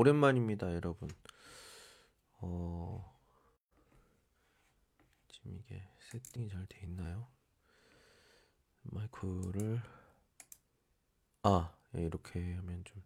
[0.00, 1.10] 오랜만입니다, 여러분.
[2.40, 3.14] 어,
[5.28, 7.28] 지금 이게 세팅이 잘 돼 있나요?
[8.84, 9.82] 마이크를
[11.42, 13.02] 아, 예, 이렇게 하면 좀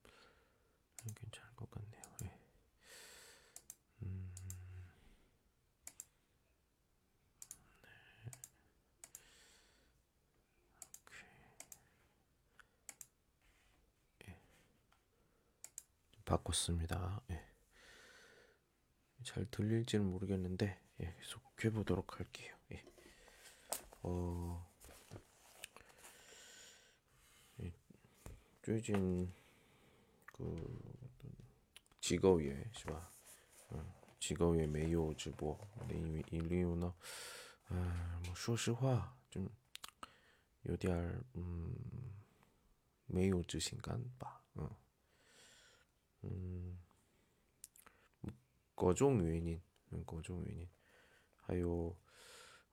[1.16, 2.02] 괜찮을 것 같네요.
[2.26, 2.43] 예.
[16.25, 17.21] 바꿨습니다.
[17.31, 17.45] 예.
[19.23, 22.55] 잘 들릴지는 모르겠는데 예, 계속 해보도록 할게요.
[22.71, 22.83] 예.
[24.01, 24.65] 어,
[28.61, 29.33] 最近
[30.37, 30.45] 这个
[31.99, 33.09] 职高也是吧？
[33.71, 33.83] 嗯，
[34.19, 35.57] 职高也没有直播
[35.87, 36.93] 的理由呢？
[37.69, 39.41] 呃，说实话，就
[40.61, 40.95] 有点
[41.33, 41.73] 嗯
[43.07, 44.41] 没有自信感吧。
[46.23, 46.77] 嗯
[48.21, 48.33] 嗯，
[48.75, 49.61] 各种原因，
[49.91, 50.67] 嗯，各种原因，
[51.35, 51.95] 还有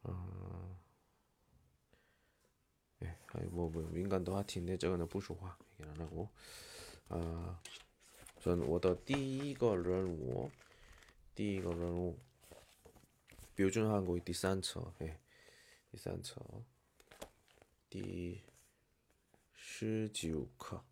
[0.02, 0.76] 嗯。
[3.00, 6.28] 哎，还有我们敏感的话题呢，这个呢不说话，给他那个。
[7.08, 7.60] 啊，
[8.38, 10.50] 所以我的第一个任务，
[11.34, 12.18] 第一个任务，
[13.54, 15.20] 标准韩国第三册，哎，
[15.90, 16.40] 第三册，
[17.90, 18.40] 第
[19.52, 20.82] 十九课，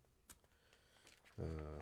[1.37, 1.81] 呃，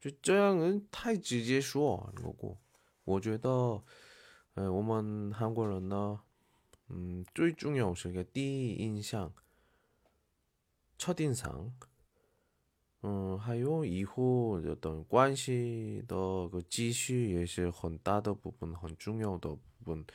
[0.00, 2.56] 就这样人太直接说那个，
[3.04, 3.84] 我觉得，
[4.54, 6.20] 呃，我们韩国人呢，
[6.88, 9.32] 嗯，最重要是个第一印象，
[10.98, 11.72] 첫인 상，
[13.07, 16.15] 嗯，还有以后的等关系的
[16.49, 20.05] 个继续也是很大的部分，很重要的部分，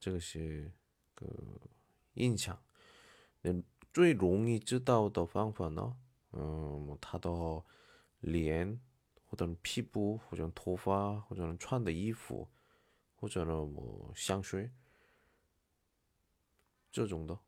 [0.00, 0.68] 这个是
[1.14, 1.26] 个
[2.14, 2.60] 印象。
[3.42, 3.52] 那
[3.92, 5.96] 最容易知道的方法呢，
[6.32, 7.30] 嗯，他的
[8.20, 8.80] 脸。
[9.32, 12.48] 或者皮肤，或者头发，或者穿的衣服，
[13.14, 14.68] 或者呢，我香水，
[16.90, 17.38] 这种的，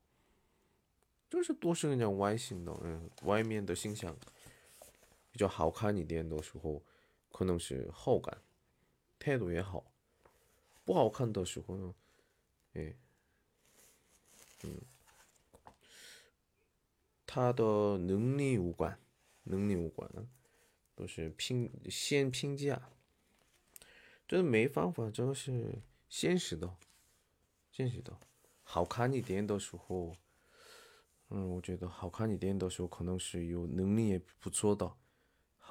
[1.28, 4.16] 就是都是人家外形的，嗯，外面的形象
[5.32, 6.80] 比较好看一点的时候，
[7.32, 8.40] 可能是好感，
[9.18, 9.82] 态度也好；
[10.84, 11.94] 不好看的时候呢，
[12.74, 12.94] 哎，
[14.62, 14.80] 嗯，
[17.26, 18.96] 他的能力无关，
[19.42, 20.08] 能力无关。
[20.94, 22.90] 都是评先评价，
[24.28, 26.76] 这没方法，这是现实的，
[27.72, 28.20] 现实的。
[28.62, 30.14] 好看一点的时候，
[31.30, 34.94] 嗯，我觉得好看一点的时候，可能是有能力也不错的，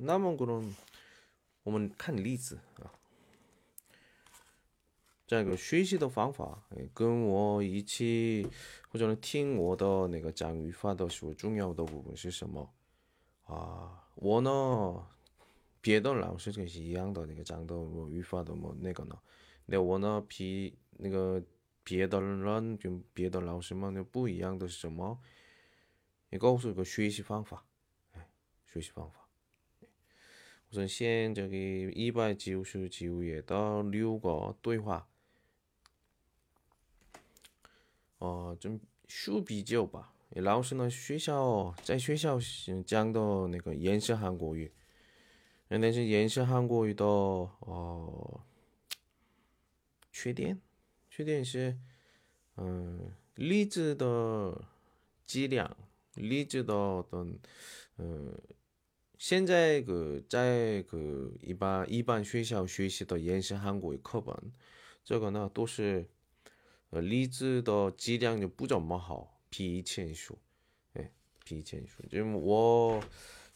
[0.00, 0.72] 那么그럼
[1.64, 2.94] 我们看例子啊。
[5.26, 6.62] 这个学习的方法，
[6.94, 8.48] 跟我一起
[8.88, 12.72] 或者听我的那个讲语法的时候，重要的部分是什么
[13.44, 14.08] 啊？
[14.14, 15.06] 我呢，
[15.82, 19.18] 别的老师跟是一样的那个讲的我语法的么那个呢？
[19.66, 21.42] 那我呢，比那个
[21.84, 25.18] 别的人跟别的老师们就不一样的是什么？
[26.30, 27.66] 你告诉个学习方法，
[28.12, 28.30] 哎，
[28.64, 29.27] 学习方法。
[30.71, 35.07] 우선 시엔 저기 이발 지우슈 지우에더 류거对话
[38.17, 42.39] 어좀 书比较吧老师呢学校在学校
[42.85, 44.71] 讲的那个延时韩国语
[45.67, 48.41] 但是延时韩国语的呃
[50.11, 50.59] 缺点
[51.09, 51.77] 缺点是
[52.57, 54.65] 嗯例子的
[55.27, 55.75] 质量
[56.15, 57.37] 例子的어떤
[57.97, 58.35] 嗯
[59.18, 64.52] 现在个在个一般一般学校学习的延时韩国语课本，
[65.04, 66.06] 这个呢都是
[66.90, 70.38] 呃例子的质量就不怎么好，比以前书，
[70.94, 71.10] 哎，
[71.44, 73.02] 比以前书，就我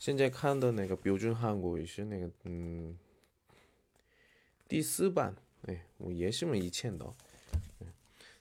[0.01, 2.99] 现在看的那个标准韩国语是那个嗯
[4.67, 5.37] 第四版，
[5.69, 7.15] 哎，我也是没以前的，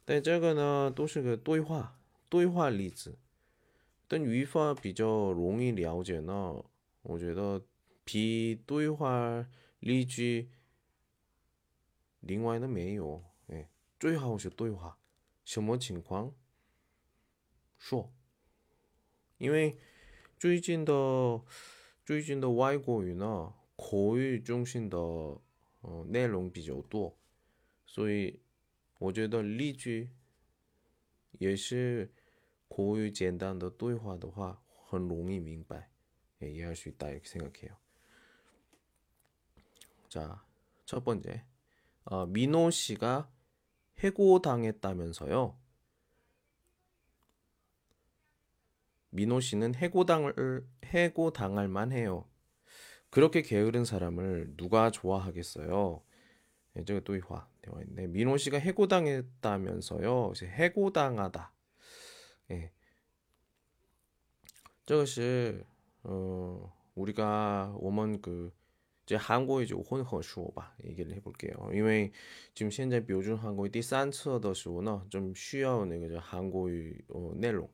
[0.03, 3.13] 但这个呢都是个对话对话例子，
[4.07, 6.63] 但语法比较容易了解呢。
[7.01, 7.65] 我觉得
[8.03, 9.47] 比对话
[9.79, 10.51] 例句
[12.19, 13.69] 另外的没有，哎，
[13.99, 14.99] 最好是对话，
[15.43, 16.35] 什么情况
[17.77, 18.13] 说？
[19.37, 19.79] 因为
[20.37, 21.41] 最近的
[22.05, 27.17] 最近的外国语呢，口语中心的呃内容比较多，
[27.85, 28.39] 所以
[28.99, 30.11] 我觉得例句
[31.39, 32.13] 也是
[32.67, 35.90] 口语简单的对话的话，很容易明白。
[36.43, 37.75] 예, 이해할 수 있다 이렇게 생각해요.
[40.09, 40.43] 자,
[40.85, 41.45] 첫 번째.
[42.03, 43.29] 어, 민호 씨가
[43.99, 45.57] 해고당했다면서요.
[49.11, 52.27] 민호 씨는 해고당을 해고당할 만해요.
[53.09, 56.01] 그렇게 게으른 사람을 누가 좋아하겠어요?
[56.77, 57.83] 예, 저기 또 화, 화.
[57.87, 60.31] 네, 민호 씨가 해고당했다면서요.
[60.33, 61.53] 이제 해고당하다.
[62.51, 62.71] 예.
[64.85, 65.63] 저것이
[66.02, 68.52] 어 우리가 오먼 그
[69.04, 71.70] 이제 한국의 이제 혼허说바 얘기를 해볼게요.
[71.72, 72.10] 因为
[72.54, 77.68] 지금 현재 표준 한국의 第三册的时候呢좀 需要那个 한국의 어, 내용.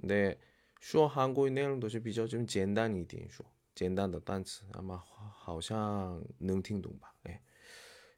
[0.00, 0.38] 근데
[0.80, 7.14] 说 한국의 내용 都是比较좀简单一点说简单的单词 아마 好像能听懂吧.
[7.28, 7.40] 예.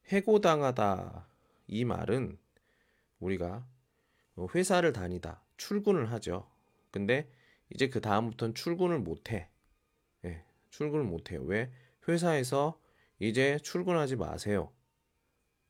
[0.08, 1.28] 해고당하다
[1.68, 2.38] 이 말은
[3.20, 3.66] 우리가
[4.54, 6.48] 회사를 다니다 출근을 하죠.
[6.90, 7.30] 근데
[7.73, 9.49] 이제 그 다음부터는 출근을 못해.
[10.25, 11.41] 예, 출근을 못해요.
[11.43, 11.71] 왜?
[12.07, 12.79] 회사에서
[13.19, 14.71] 이제 출근하지 마세요.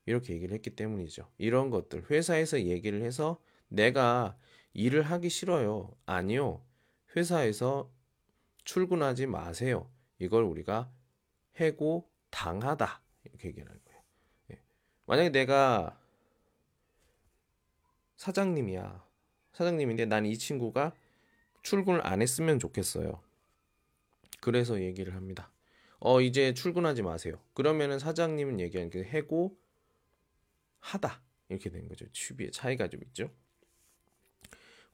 [0.06, 1.30] 이렇게 얘기를 했기 때문이죠.
[1.38, 4.36] 이런 것들 회사에서 얘기를 해서 내가
[4.74, 5.94] 일을 하기 싫어요.
[6.06, 6.64] 아니요.
[7.16, 7.90] 회사에서
[8.64, 9.90] 출근하지 마세요.
[10.18, 10.90] 이걸 우리가
[11.60, 14.02] 해고 당하다 이렇게 얘기하는 거예요.
[14.52, 14.62] 예.
[15.06, 15.98] 만약에 내가
[18.16, 19.04] 사장님이야.
[19.52, 20.94] 사장님인데 난 이 친구가
[21.63, 23.21] 출근을 안 했으면 좋겠어요.
[24.41, 25.51] 그래서 얘기를 합니다.
[25.99, 27.39] 어, 이제 출근하지 마세요.
[27.53, 29.57] 그러면은 사장님은 얘기하는 게 해고
[30.79, 31.21] 하다.
[31.49, 32.05] 이렇게 되는 거죠.
[32.11, 33.31] 취비의 차이가 좀 있죠.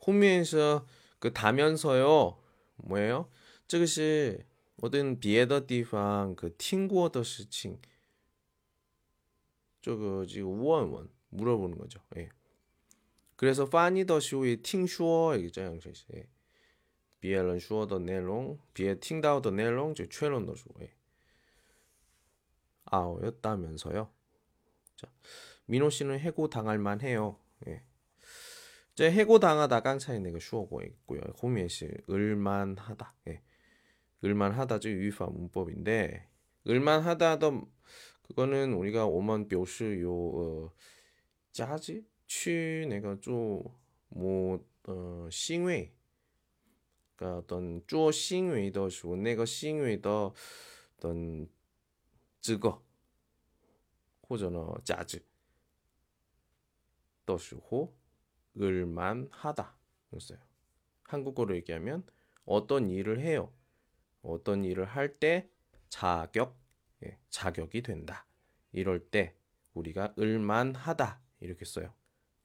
[0.06, 0.86] 호미에서
[1.20, 2.40] 그 다면서요.
[2.78, 3.30] 뭐예요?
[3.68, 4.46] 这个是
[4.82, 7.80] 어떤 别的地方그听过的事情
[9.82, 12.00] 这个 지금 원원 물어보는 거죠.
[12.18, 12.30] 예.
[13.36, 15.80] 그래서 파니的时候也听说 이게这样
[16.14, 16.28] 예.
[17.20, 20.92] 别人说的内容别听到的内容就确认的说예.
[22.94, 24.10] 아였다면서요.
[24.96, 25.08] 자,
[25.66, 27.40] 민호 씨는 해고 당할 만해요.
[27.68, 27.82] 예.
[28.96, 31.22] 제 해고 당하다 깡차이 내가 쉬어고 있고요.
[31.42, 33.16] 호미에 씨 을만하다.
[33.30, 33.42] 예.
[34.24, 36.28] 을만하다 즉 유파 문법인데
[36.68, 37.68] 을만하다도
[38.22, 40.74] 그거는 우리가 오만 표시 요 어,
[41.52, 45.92] 짜지 취 내가 좀뭐 어, 싱웨
[47.19, 50.33] 그러니까 어떤 주어 싱위더 주내거 싱위더
[50.97, 51.49] 어떤
[52.41, 52.81] 증거
[54.31, 55.21] 호전어 자즈
[57.27, 57.93] 더슈호
[58.61, 59.77] 을만 하다
[60.11, 60.39] 그랬어요.
[61.03, 62.05] 한국어로 얘기하면
[62.45, 63.53] 어떤 일을 해요.
[64.23, 65.51] 어떤 일을 할 때
[65.89, 66.57] 자격
[67.05, 68.27] 예, 자격이 된다.
[68.73, 69.35] 이럴 때
[69.75, 71.93] 우리가 을만 하다 이렇게 써요.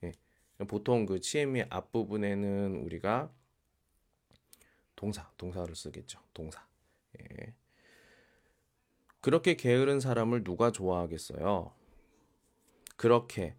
[0.03, 0.13] 예,
[0.67, 3.31] 보통 그 치엠의 앞부분에는 우리가
[5.03, 6.17] 동사, 동사를 쓰겠죠.
[6.33, 6.65] 동사.
[7.19, 7.53] 예.
[9.19, 11.73] 그렇게 게으른 사람을 누가 좋아하겠어요?
[12.95, 13.57] 그렇게.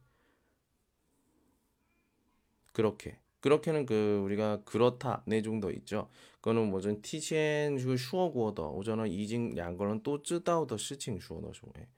[2.73, 3.19] 그렇게.
[3.41, 6.09] 그렇게는 그 우리가 그렇다 네 정도 있죠.
[6.37, 11.89] 그거는 뭐든 티첸 그 슈어 구어더 오전은 이징 양거는 또 쯔다오더 시칭 슈어더 슈에.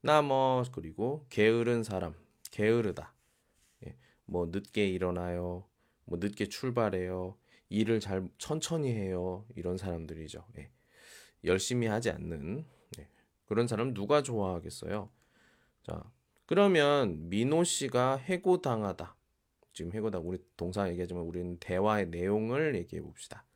[0.00, 2.14] 나뭐 그리고 게으른 사람,
[2.50, 3.12] 게으르다.
[3.86, 3.94] 예.
[4.24, 5.66] 뭐 늦게 일어나요.
[6.06, 7.36] 뭐 늦게 출발해요.
[7.70, 9.46] 일을 잘 천천히 해요.
[9.56, 10.44] 이런 사람들이죠.
[10.58, 10.70] 예.
[11.44, 12.66] 열심히 하지 않는
[12.98, 13.08] 네.
[13.46, 15.10] 그런 사람 누가 좋아하겠어요?
[15.82, 16.12] 자,
[16.46, 19.16] 그러면 민호 씨가 해고당하다.
[19.72, 23.46] 지금 해고당 우리 동사 얘기하지만 우리는 대화의 내용을 얘기해 봅시다.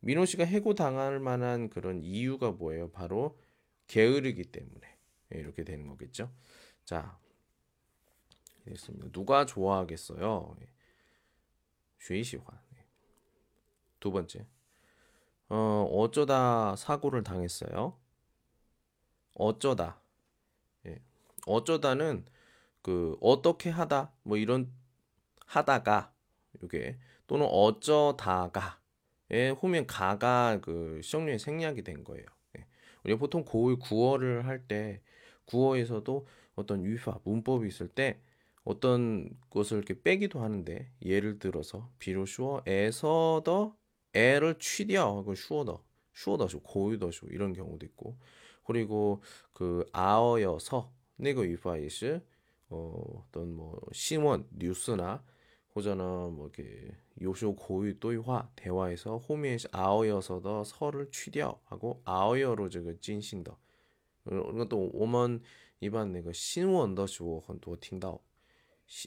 [0.00, 2.90] 민호 씨가 해고당할 만한 그런 이유가 뭐예요?
[2.92, 3.40] 바로
[3.88, 4.96] 게으르기 때문에
[5.34, 6.30] 예, 이렇게 되는 거겠죠.
[6.84, 7.18] 자,
[8.66, 9.08] 됐습니다.
[9.10, 10.54] 누가 좋아하겠어요?
[12.00, 12.67] 쉐이시화.
[13.98, 14.00] 예.
[14.00, 14.46] 두 번째.
[15.48, 17.96] 어, 어쩌다 사고를 당했어요.
[19.34, 20.00] 어쩌다.
[20.86, 21.00] 예.
[21.46, 22.26] 어쩌다는
[22.82, 24.72] 그 어떻게 하다 뭐 이런
[25.46, 26.12] 하다가
[26.64, 28.80] 이게 또는 어쩌다가
[29.32, 32.26] 예, 후면 가가 그 시정류의 생략이 된 거예요.
[32.58, 32.66] 예.
[33.04, 35.02] 우리가 보통 고의 구어를 할 때
[35.46, 38.20] 구어에서도 어떤 유파 문법이 있을 때
[38.64, 43.76] 어떤 것을 이렇게 빼기도 하는데 예를 들어서 비로슈어에서 더
[44.18, 45.22] 애를 취디야.
[45.24, 45.82] 그 슈어더
[46.14, 48.18] 슈어더죠 고유더죠 이런 경우도 있고.
[48.64, 49.22] 그리고
[49.52, 52.20] 그 아어여서 네거 유파이스
[52.70, 55.24] 어, 어떤 뭐 신원 뉴스나
[55.74, 63.56] 호전은 뭐 이렇게 요쇼 고유 또이화 대화에서 호미에 아어여서더 서를 취디하고 아어여로 저거 진싱더.
[64.26, 65.42] 이건 어, 그러니까 또 오먼
[65.80, 68.20] 이반 내가 신원더쇼 헌또 팅다오.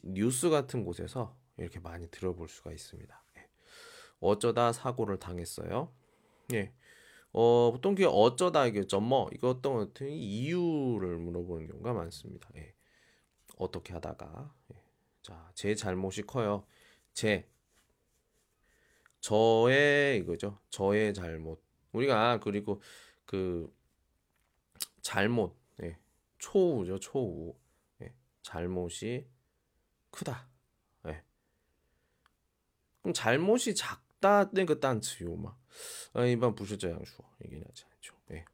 [0.03, 3.20] 뉴스 같은 곳에서 이렇게 많이 들어볼 수가 있습니다.
[4.21, 4.27] 예.
[4.27, 5.91] 어쩌다 사고를 당했어요.
[6.53, 6.73] 예.
[7.33, 12.49] 어, 보통 그 어쩌다 이게 점뭐 이거 어떤 같은 이유를 물어보는 경우가 많습니다.
[12.55, 12.73] 예.
[13.57, 14.83] 어떻게 하다가 예.
[15.21, 16.65] 자, 제 잘못이 커요.
[17.13, 17.47] 제
[19.21, 20.59] 저의 이거죠.
[20.69, 21.63] 저의 잘못.
[21.93, 22.81] 우리가 그리고
[23.25, 23.73] 그
[25.01, 25.97] 잘못, 예.
[26.37, 27.55] 초우죠, 초우.
[28.01, 28.13] 예.
[28.41, 29.27] 잘못이
[30.09, 30.47] 크다.
[31.07, 31.23] 예.
[33.01, 35.53] 그럼 잘못이 작 다, 그 단词요마.
[36.13, 38.15] 아, 일반 부실자양수 얘기하지 않죠.
[38.31, 38.45] 예.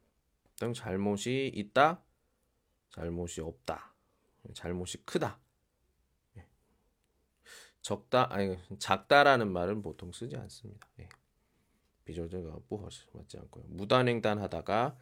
[0.56, 2.02] 등 잘못이 있 다,
[2.90, 3.94] 잘못이 없 다,
[4.54, 5.38] 잘못이 크다.
[6.38, 6.46] 예.
[7.82, 10.88] 적다, 아니 작다라는 말은 보통 쓰지 않습니다.
[10.98, 11.08] 예.
[12.04, 13.64] 비조저가 뿌허시 맞지 않고요.
[13.68, 14.96] 무단횡단하다가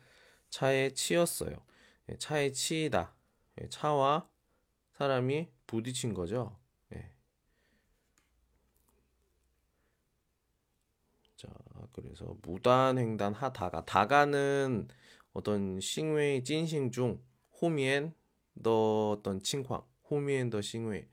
[0.51, 1.57] 차에 치였어요.
[2.09, 3.15] 예, 차에 치이다.
[3.61, 4.29] 예, 차와
[4.93, 6.59] 사람이 부딪힌 거죠.
[6.95, 7.13] 예.
[11.37, 11.49] 자,
[11.93, 14.89] 그래서 무단횡단 하다가 다가는
[15.33, 17.23] 어떤 싱웨이 찐싱 중
[17.61, 18.15] 호미엔
[18.63, 21.07] 더 어떤 칭황 호미엔 더 싱웨이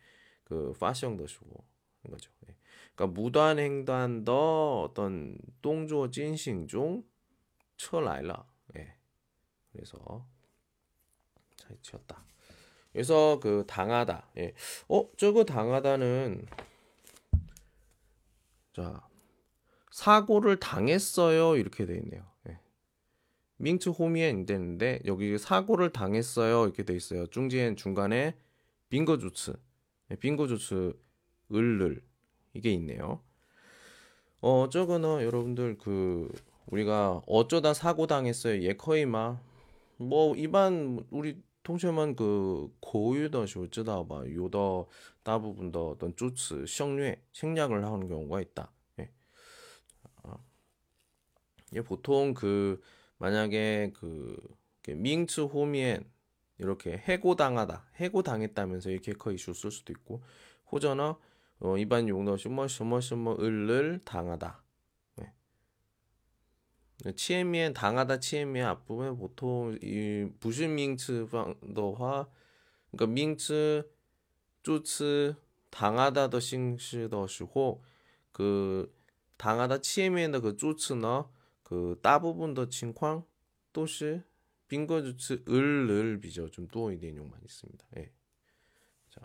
[0.46, 1.66] 그 파시형 더 주고
[2.10, 2.32] 거죠.
[2.48, 2.56] 예.
[2.96, 7.04] 그러니까 무단횡단 더 어떤 동조 찐싱 중
[7.76, 8.46] 처来了.
[8.78, 8.96] 예.
[9.72, 10.26] 그래서
[11.58, 12.24] 잘 치었다.
[12.92, 14.30] 그래서 그 당하다.
[14.38, 14.54] 예.
[14.88, 16.46] 어, 저거 당하다는
[18.74, 19.13] 자
[19.94, 22.24] 사고를 당했어요 이렇게 돼 있네요.
[22.50, 22.58] 예.
[23.58, 27.28] 민트 호미엔 되는데 여기 사고를 당했어요 이렇게 돼 있어요.
[27.28, 28.36] 중지엔 중간에
[28.90, 29.54] 빙거 조츠
[30.10, 30.94] 예, 빙거 조츠
[31.54, 32.02] 을을
[32.56, 33.22] 이게 있네요.
[34.42, 36.28] 어 저거는 여러분들 그
[36.66, 39.40] 우리가 어쩌다 사고 당했어요 예커이마
[39.98, 44.88] 뭐 일반 우리 통신만 그 고유의 어쩌다 봐 요더
[45.24, 48.72] 대부분 더 어떤 조츠 생략 생략을 하는 경우가 있다.
[51.76, 52.82] 예, 보통 그
[53.18, 54.38] 만약에 그
[54.88, 56.10] 밍츠 호미엔
[56.60, 60.22] 이렇게 해고당하다, 해고당했다면서 이렇게 커이슈 쓸 수도 있고,
[60.72, 61.20] 호전어
[61.60, 64.62] 어, 일반 용어 슈머 슈머 슈머 을을 당하다.
[65.16, 65.34] 네.
[67.06, 72.28] 네 치에미엔 당하다 치에미엔 앞부분에 보통 이 부신 밍츠 방더화
[72.92, 73.90] 그러니까 밍츠
[74.64, 75.36] 쪼츠
[75.70, 77.82] 당하다 더싱시더시호
[78.32, 78.94] 그
[79.38, 81.32] 당하다 치에미엔 더그 쪼츠너
[81.73, 83.25] 그大部分 情况
[83.73, 84.25] 都是
[84.69, 86.49] 빙거助词 을을 비죠.
[86.51, 87.87] 좀 또이 내용만 있습니다.
[87.97, 88.13] 예.
[89.11, 89.21] 자.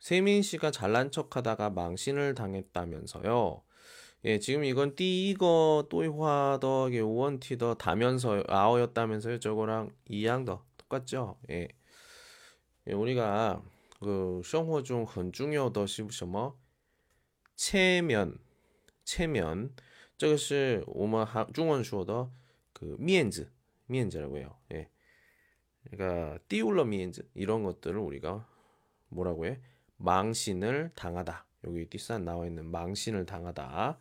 [0.00, 3.62] 세민 씨가 잘난 척하다가 망신을 당했다면서요.
[4.24, 9.38] 예, 지금 이건 띠거 또이화더 원티더 다면서 아어였다면서요.
[9.38, 11.38] 저거랑 이양더 똑같죠?
[11.50, 11.68] 예.
[12.88, 13.62] 예, 우리가
[14.00, 16.56] 그 생활 중很 중요的是什么?
[17.54, 18.38] 체면.
[19.07, 19.73] 체면,
[20.17, 22.29] 저것이 오마 하, 중원 수어도
[22.73, 23.49] 그 미엔즈,
[23.85, 24.55] 미엔즈라고 해요.
[24.73, 24.89] 예.
[25.89, 28.45] 그러니까 띠울러 미엔즈 이런 것들을 우리가
[29.07, 29.61] 뭐라고 해?
[29.95, 31.45] 망신을 당하다.
[31.63, 33.97] 여기 띠싼 나와 있는 망신을 당하다.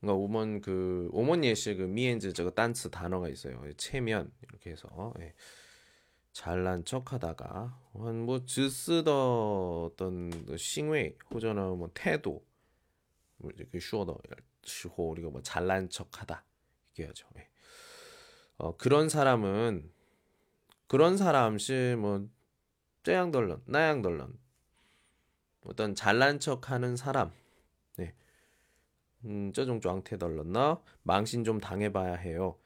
[0.00, 3.60] 그러니까 오먼 그 오먼 예시 그 미엔즈 저거 단츠 단어가 있어요.
[3.66, 5.34] 예, 체면 이렇게 해서 예.
[6.32, 12.44] 잘난 척하다가 한뭐 즈스더 어떤 그 싱웨이 호전은 뭐 태도
[13.54, 14.18] 이렇게 슈어더
[14.64, 16.44] 时候 우리가 뭐 잘난 척하다
[16.98, 17.26] 얘기하죠.
[17.38, 17.48] 예.
[18.58, 19.90] 어, 그런 사람은
[20.86, 22.28] 그런 사람시 뭐
[23.02, 24.38] 쩌양덜런 나양덜런
[25.62, 27.32] 어떤 잘난 척하는 사람
[27.96, 28.14] 네.
[29.24, 32.58] 음, 저종 쫑태덜런나 망신 좀 당해봐야 해요.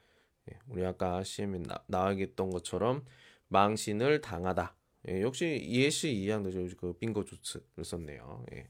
[0.51, 1.23] 예, 우리 아까
[1.63, 3.05] 나, 나와있던 것처럼
[3.47, 4.75] 망신을 당하다.
[5.09, 8.45] 예, 역시 예시 이양도 그 빙고 조츠를 썼네요.
[8.53, 8.69] 예.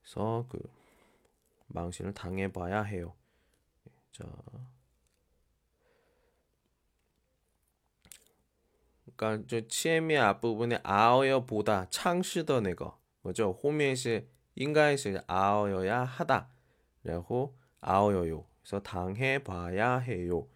[0.00, 0.60] 그래서 그
[1.70, 3.14] 망신을 당해봐야 해요.
[3.86, 4.24] 예, 자,
[9.16, 13.58] 그러니까 저 치엠의 앞부분에 아어여보다 창시더 내거 뭐죠?
[13.62, 16.48] 호미에시 인가에시 아어여야 하다.
[17.04, 18.46] 라고 아어여요.
[18.60, 20.48] 그래서 당해봐야 해요.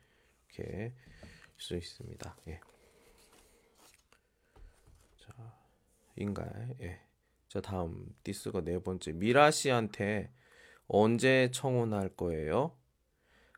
[0.49, 0.93] 이렇게
[1.59, 2.37] 쓸수 있습니다.
[2.49, 2.61] 예.
[5.19, 5.57] 자,
[6.17, 7.01] 인가에 예.
[7.49, 10.31] 자 다음 디스가 네 번째 미라 씨한테
[10.88, 12.76] 언제 청혼할 거예요?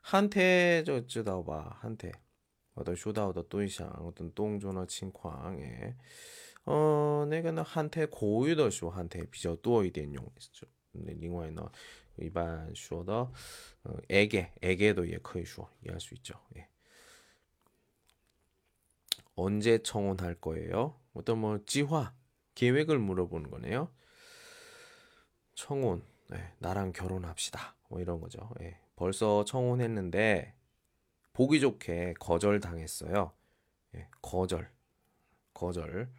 [0.01, 2.11] 한테 저知道吧 한테
[2.75, 5.95] 어떤 쇼다오더 또이상 어떤 똥조나 칭광에
[6.65, 10.25] 어 내가 는 한테 고유의 쇼 한테 비较 多一点用
[10.93, 11.71] 另外呢
[12.17, 13.31] 一般说的
[13.83, 16.35] 어, 에게 에게도 예 거의 쇼 이해할 수 있죠.
[16.55, 16.67] 예.
[19.35, 20.99] 언제 청혼할 거예요?
[21.13, 22.13] 어떤 뭐 지화
[22.55, 23.91] 계획을 물어보는 거네요.
[25.55, 27.76] 청혼 네, 나랑 결혼합시다.
[27.88, 28.50] 뭐 이런 거죠.
[28.60, 28.78] 예.
[28.96, 30.54] 벌써 청혼했는데
[31.32, 33.32] 보기 좋게 거절당했어요.
[33.94, 34.70] 예, 거절,
[35.54, 36.10] 거절.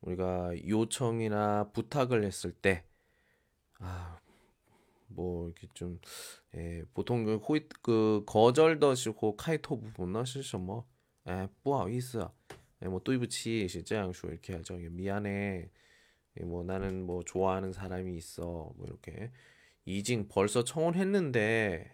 [0.00, 2.84] 우리가 요청이나 부탁을 했을 때,
[3.78, 4.18] 아,
[5.06, 6.00] 뭐 이렇게 좀,
[6.56, 10.88] 예, 보통 그 호이 그 거절 더시고 카이토 부분은 실수 뭐,
[11.28, 12.18] 예, 에, 뿌아 이스,
[12.82, 14.74] 예, 뭐 또이부치 시장 슈 이렇게 하죠.
[14.74, 15.70] 미안해.
[16.40, 19.30] 예, 뭐 나는 뭐 좋아하는 사람이 있어 뭐 이렇게
[19.84, 21.90] 이징 벌써 청혼했는데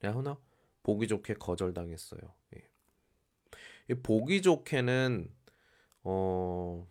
[0.00, 0.38] 라우나
[0.82, 2.20] 보기 좋게 거절당했어요.
[2.56, 3.94] 예.
[4.02, 5.30] 보기 좋게는
[6.02, 6.86] 어좀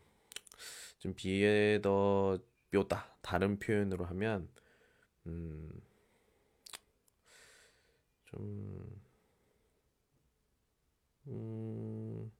[1.15, 2.37] 비에 더
[2.71, 4.49] 묘다 다른 표현으로 하면
[5.27, 5.69] 음
[8.33, 9.01] 좀,
[11.27, 12.31] 음,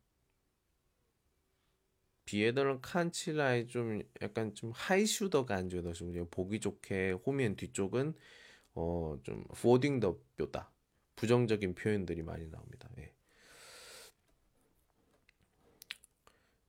[2.34, 8.15] 비에더는 칸치라이 좀 약간 좀 하이슈더 간주더 좀 보기 좋게 호면 뒤쪽은
[8.74, 10.72] 어 좀 포딩 더 묘다
[11.15, 12.89] 부정적인 표현들이 많이 나옵니다.
[12.98, 13.13] 예.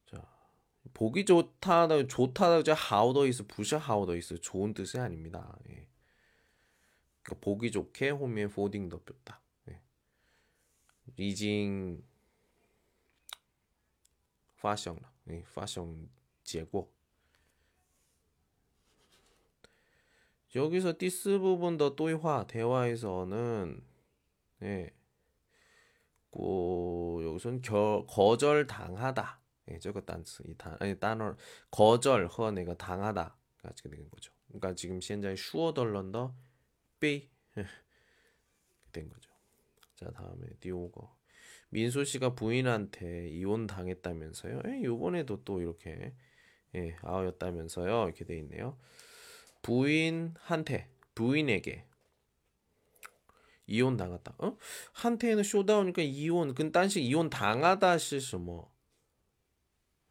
[0.05, 0.23] 자,
[0.93, 5.59] 보기 좋다, 좋다, 하우더 이스, 부셔 하우더 이스, 좋은 뜻이 아닙니다.
[5.71, 5.89] 예.
[7.23, 9.41] 그러니까 보기 좋게 호미에 포딩 덮였다.
[9.71, 9.81] 예.
[11.17, 12.05] 리징
[14.59, 14.99] 파션,
[15.31, 16.09] 예, 파션
[16.43, 16.93] 제고.
[20.55, 23.83] 여기서 디스 부분 더 또이화 대화에서는
[24.63, 24.95] 예.
[26.31, 29.41] 고 여기서는 겨, 거절 당하다.
[29.71, 31.37] 예, 저거 단스 이 단, 아니 단어
[31.71, 33.37] 거절 허 내가 당하다.
[33.59, 34.33] 가지게 되는 거죠.
[34.49, 36.35] 그러니까 지금 현재 슈어 덜런더
[37.01, 37.31] 삐
[38.93, 39.31] 된 거죠.
[39.97, 41.17] 자 다음에 디오거
[41.75, 44.63] 민수 씨가 부인한테 이혼 당했다면서요?
[44.65, 46.15] 예, 요번에도 또 이렇게
[46.77, 48.05] 예, 아였다면서요.
[48.05, 48.79] 이렇게 돼 있네요.
[49.61, 51.85] 부인한테 부인에게
[53.67, 54.37] 이혼 당했다.
[54.39, 54.57] 어?
[54.93, 56.55] 한테는 쇼다우니까 이혼.
[56.55, 58.73] 근 딴식 이혼 당하다 시什么?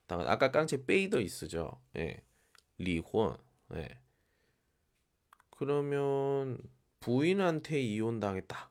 [0.06, 1.82] 당 아까 깡체 베이더 있으죠.
[1.95, 2.26] 예.
[2.78, 3.38] 리혼.
[3.76, 3.88] 예.
[5.49, 6.58] 그러면
[6.99, 8.69] 부인한테 이혼 당했다.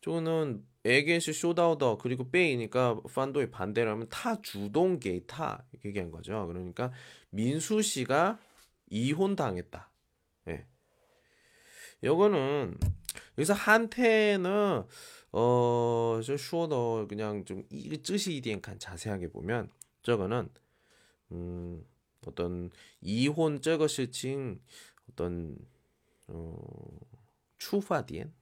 [0.00, 6.46] 저는 에게시 쇼다우더 그리고 베이니까 판도의 반대로 하면 타 주동 게이타 얘기한 거죠.
[6.46, 6.92] 그러니까
[7.30, 8.38] 민수 씨가
[8.90, 9.90] 이혼 당했다.
[10.48, 10.66] 예.
[12.02, 12.78] 요거는
[13.38, 14.84] 여기서 한테는
[15.32, 19.70] 어저 슈어더 그냥 좀이 뜻이 이디엔칸 자세하게 보면
[20.02, 20.50] 저거는
[21.32, 21.84] 음
[22.26, 22.70] 어떤
[23.00, 24.60] 이혼 저거 실칭
[25.10, 25.56] 어떤
[26.28, 26.56] 어
[27.58, 28.32] 추파디엔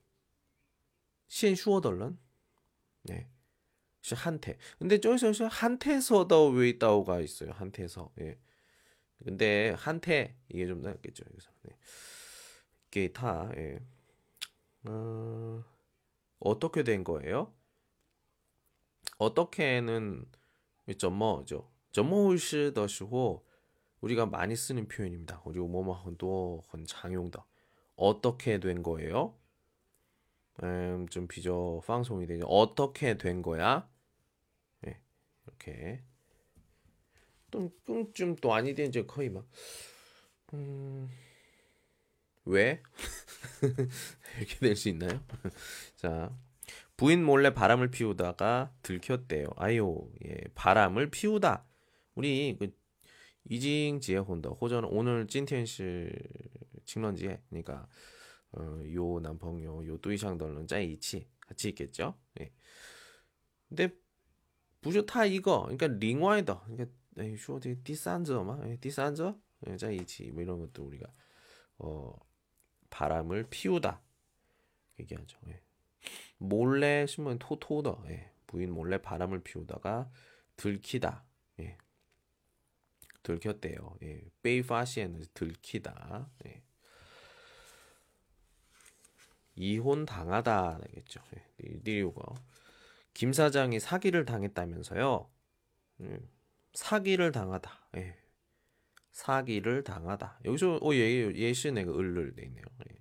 [1.28, 2.18] 시 슈어덜런
[3.02, 3.28] 네.
[4.14, 4.58] 한테.
[4.78, 7.52] 근데 저기서 한테서다 왜 있다오가 있어요.
[7.52, 8.12] 한테서.
[8.20, 8.38] 예.
[9.24, 11.24] 근데 한테 이게 좀 낫겠죠.
[11.30, 11.50] 여기서.
[11.62, 11.76] 네.
[12.90, 13.50] 기타.
[13.56, 13.80] 예.
[14.84, 15.64] 어,
[16.40, 17.52] 어떻게 된 거예요?
[19.18, 20.26] 어떻게는
[20.98, 21.70] 점머죠.
[21.92, 23.46] 점머우시더시고
[24.00, 25.40] 우리가 많이 쓰는 표현입니다.
[25.44, 27.46] 그리고 뭐뭐헌도 장용다.
[27.94, 29.38] 어떻게 된 거예요?
[30.62, 32.46] 음, 좀 비교 방송이 되죠.
[32.46, 33.88] 어떻게 된 거야?
[34.82, 35.00] 네,
[35.46, 36.02] 이렇게
[37.50, 39.46] 좀좀또 아니 된지 거의 막
[40.54, 41.10] 음.
[42.44, 42.82] 왜?
[44.38, 45.20] 이렇게 될 수 있나요?
[45.96, 46.36] 자,
[46.96, 49.48] 부인 몰래 바람을 피우다가 들켰대요.
[49.56, 51.64] 아유, 예, 바람을 피우다.
[52.14, 52.72] 우리 그
[53.48, 54.50] 이징 지에 혼다.
[54.50, 56.10] 호전 오늘 찐텐시
[56.84, 57.88] 칭런지에 그러니까
[58.52, 62.18] 어, 요 남펑요 요 뚜이샹 덜런 짜이치 같이 있겠죠.
[62.40, 62.52] 예.
[63.68, 63.88] 근데
[64.80, 66.86] 부쇼 타 이거 그러니까 링와이더 그러니까
[67.18, 71.10] 에이 쇼디 디산저마 디산저 예, 예, 짜이치 뭐 이런 것도 우리가
[71.78, 72.14] 어
[72.90, 74.02] 바람을 피우다
[75.00, 75.38] 얘기하죠.
[75.48, 75.60] 예.
[76.38, 78.30] 몰래 심은 토토더 예.
[78.46, 80.10] 부인 몰래 바람을 피우다가
[80.56, 81.24] 들키다
[81.60, 81.78] 예.
[83.22, 83.96] 들켰대요.
[84.02, 84.22] 예.
[84.42, 86.30] 베이파시에는 들키다.
[86.46, 86.62] 예.
[89.54, 91.20] 이혼 당하다 되겠죠.
[91.36, 91.44] 예.
[91.58, 92.34] 리리우거
[93.14, 95.30] 김 사장이 사기를 당했다면서요.
[96.00, 96.30] 음.
[96.74, 97.88] 사기를 당하다.
[97.96, 98.16] 예.
[99.12, 100.40] 사기를 당하다.
[100.44, 102.64] 여기서 어, 예, 예시내가 을을 돼 있네요.
[102.90, 102.96] 예.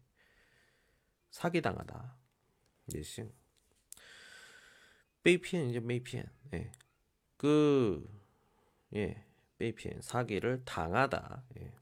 [1.30, 2.18] 사기 당하다.
[2.96, 3.32] 예시.
[5.24, 6.26] 베이피엔 이제 메이피엔.
[6.54, 6.72] 예.
[7.38, 8.06] 그
[8.96, 9.24] 예.
[9.58, 11.44] 베이피엔 사기를 당하다.
[11.60, 11.74] 예.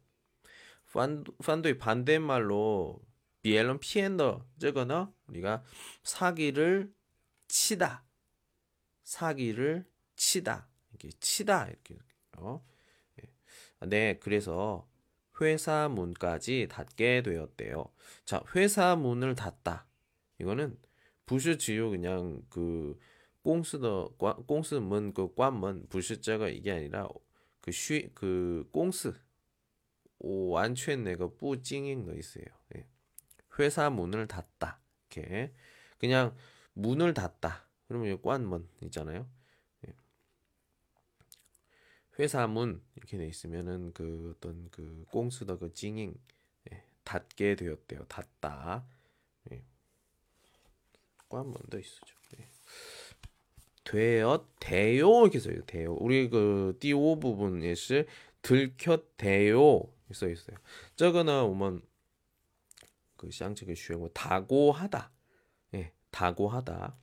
[0.93, 3.01] 판 판도의 반대말로
[3.41, 5.63] 비엘런 피엔더 저거는 우리가
[6.03, 6.93] 사기를
[7.47, 8.05] 치다.
[9.03, 10.67] 사기를 치다.
[10.91, 11.97] 이렇게 치다 이렇게
[12.37, 12.63] 어?
[13.87, 14.87] 네, 그래서
[15.41, 17.85] 회사 문까지 닫게 되었대요.
[18.25, 19.87] 자, 회사 문을 닫다.
[20.39, 20.77] 이거는
[21.25, 22.97] 부시 지요 그냥 그
[23.43, 24.09] 공스의
[24.47, 27.07] 공스 문 그 관문 부시자가 이게 아니라
[27.61, 29.13] 그 쉬그 공스
[30.19, 32.45] 오 완전 내가 뿌징인 거 있어요.
[33.59, 33.63] 예.
[33.63, 34.79] 회사 문을 닫다.
[35.09, 35.53] 이렇게
[35.97, 36.35] 그냥
[36.73, 37.65] 문을 닫다.
[37.87, 39.27] 그러면 관문 있잖아요.
[42.19, 46.13] 회사 문 이렇게 돼 있으면은 그 어떤 그 공수더 그 징잉
[46.71, 48.05] 예, 닫게 되었대요.
[48.09, 48.85] 닫다.
[49.51, 49.63] 예.
[51.29, 52.15] 한번더 있어죠.
[52.37, 52.47] 예.
[53.85, 55.61] 되었대요 이렇게 써요.
[55.65, 55.93] 대요.
[55.93, 58.05] 우리 그 띠오 부분에是
[58.41, 60.57] 들켰대요 써 있어요.
[60.95, 61.81] 저거는 오면
[63.19, 65.11] 그 쌍측의 슈행고 다고하다.
[65.75, 66.97] 예, 다고하다.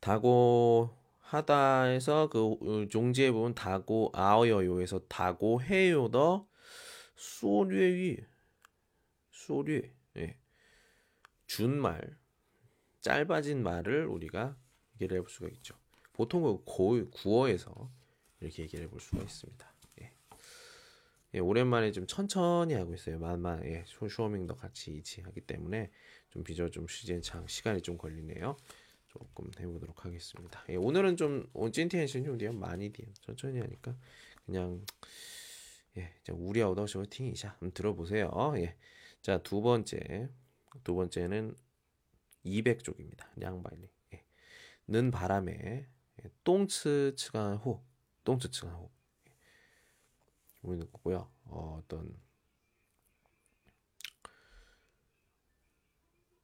[0.00, 6.48] 다고 하다에서 그 종지에 부분 다고 아어요에서 다고 해요더
[7.14, 8.16] 소略위
[9.30, 10.36] 소略 예.
[11.46, 12.18] 준말
[13.00, 14.56] 짧아진 말을 우리가
[14.96, 15.76] 얘기를 해볼 수가 있죠.
[16.12, 17.90] 보통 그 고, 구어에서
[18.40, 19.71] 이렇게 얘기를 해볼 수가 있습니다.
[21.34, 21.38] 예.
[21.38, 23.18] 예, 오랜만에 좀 천천히 하고 있어요.
[23.18, 25.90] 만만 예, 쇼밍도 같이 이치 하기 때문에
[26.30, 28.56] 좀 비교 좀장 시간이 좀 걸리네요.
[29.08, 30.64] 조금 해보도록 하겠습니다.
[30.70, 33.94] 예, 오늘은 좀 찐티엔신 좀 많이 뒤 천천히 하니까
[34.46, 34.84] 그냥
[35.98, 38.30] 예, 우리 아우더 쇼 팅이샤 한번 들어보세요.
[38.56, 38.76] 예,
[39.20, 40.28] 자두 번째
[40.84, 41.54] 두 번째는
[42.44, 43.30] 200 쪽입니다.
[43.40, 43.88] 양발리.
[44.14, 44.24] 예.
[44.88, 45.86] 는 바람에
[46.24, 47.82] 예, 똥츠 츠간 호,
[48.24, 48.90] 똥츠 츠간 호.
[50.61, 50.61] 예.
[50.61, 51.29] 보이는 거고요.
[51.45, 52.17] 어, 어떤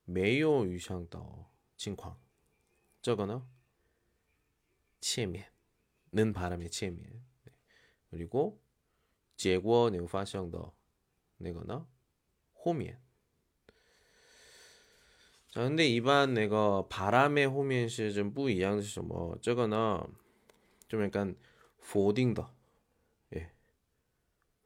[0.06, 2.17] 메요 유샹더 칭광
[3.02, 3.47] 这个呢
[5.02, 5.45] 切面
[6.12, 7.52] 는 바람의 切面 네.
[8.10, 8.62] 그리고
[9.36, 10.73] 结果你发生的
[11.38, 11.88] 那个呢
[12.54, 13.02] 后面
[15.49, 20.08] 자, 근데 이반 내가 바람의 호면 시좀 不一样是什么这个呢
[20.88, 21.36] 좀 약간
[21.80, 22.57] 否定的 예.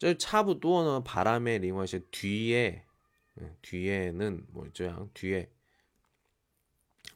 [0.00, 2.84] 这差不多呢 바람의 링워시 뒤에
[3.62, 5.50] 뒤에는 뭐这样 뒤에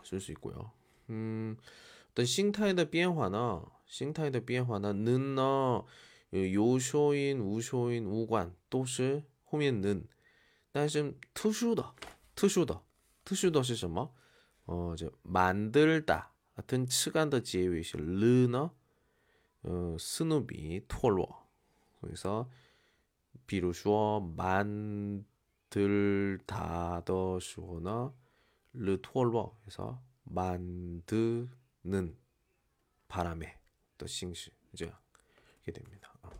[0.05, 0.73] 쓸 수 있고요.
[1.11, 1.57] 음,
[2.11, 5.85] 어떤 싱타의 变化呢싱타의 变化呢는呢
[6.33, 10.07] 요쇼인, 우쇼인, 우관 都是后面는
[10.73, 11.95] 但是特殊的
[12.35, 12.81] 特殊的
[13.25, 14.15] 特殊的是什么
[14.67, 18.73] 어, 이제 만들다 같은 측간의 지혜위시 르너
[19.65, 21.29] 어, 스누비 토로
[22.01, 22.49] 그래서
[23.55, 24.21] 비루슈어
[25.71, 28.13] 만들다的时候呢
[28.73, 32.17] 르토로 해서 만드는
[33.09, 33.59] 바람에
[33.99, 34.93] 또 싱시 이제
[35.65, 36.13] 이렇게 됩니다.
[36.23, 36.31] 어.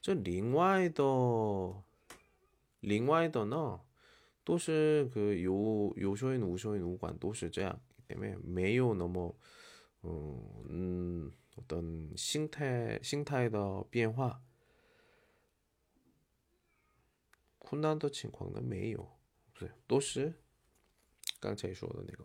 [0.00, 1.82] 저 링와이더
[2.82, 3.80] 另外的呢，
[4.44, 9.34] 都是个有有收音无收音无管都是这样，때문에没有那么
[10.02, 10.62] 어
[11.66, 14.42] 떤 싱태 싱타의的 变化
[17.68, 19.08] 困难的情况呢没有，
[19.54, 20.34] 对，都是
[21.40, 22.24] 刚才说的那个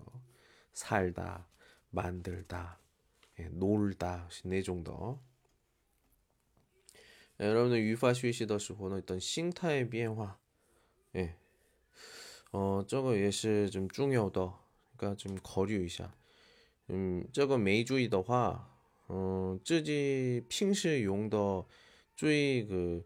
[0.73, 1.45] 살다,
[1.91, 2.77] 만들다,
[3.37, 5.17] 예, 놀다 那种的。
[7.39, 10.39] 여러분들 유파 学习的时候呢 어떤 싱타의 变化
[11.15, 11.35] 예.
[12.51, 14.53] 어, 这个也是좀 重要的.
[14.97, 16.11] 그러니까 좀 거류一下.
[16.89, 18.75] 음, 这个没注意的话,
[19.07, 21.65] 어, 自己平时用的
[22.15, 23.05] 最그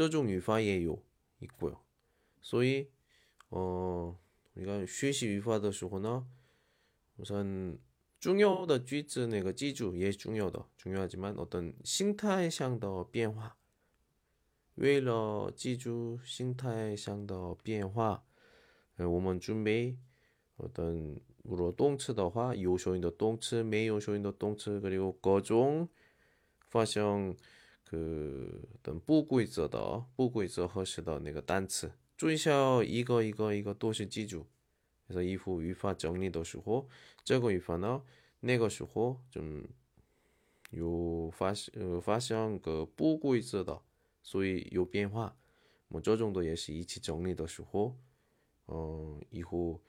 [0.00, 1.02] 这种语法也有
[1.40, 1.78] 있고요.
[2.40, 2.88] 所以
[3.50, 4.16] 어
[4.54, 6.26] 우리가 学习语法的时候呢
[7.18, 7.78] 우선
[8.20, 13.56] 重要的句子那个记住也重要的중요하지만 어떤 心态上的变化
[14.76, 18.24] 为了记住心态上的变化
[18.96, 19.96] 我们准备
[20.56, 25.88] 어떤 물어 动词的话 有收音的 动词 没有收音的 动词 그리고 各种
[26.68, 27.36] 发生
[27.90, 34.46] 그 어떤 不规则的不规则合适的那个单词注意一下一个一个一个都是记住
[35.08, 36.88] 그래서 이후语法 整理的时候
[37.24, 38.02] 这个语法呢
[38.40, 39.18] 那个时候，
[46.02, 47.96] 这种都也是一起整理的时候，
[48.66, 49.80] 呃，以后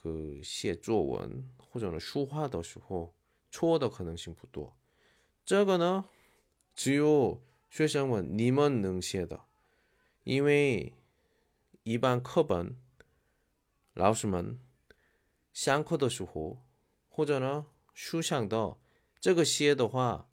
[0.00, 3.12] 可写作文或者书画的时候，
[3.50, 4.76] 错的可能性不多。
[5.44, 6.08] 这个呢，
[6.75, 9.41] 只有学生们你们能写的，
[10.23, 10.93] 因为
[11.83, 12.75] 一般课本
[13.93, 14.59] 老师们
[15.51, 16.61] 上课的时候
[17.07, 18.77] 或者呢书上的
[19.19, 20.29] 这个写的话，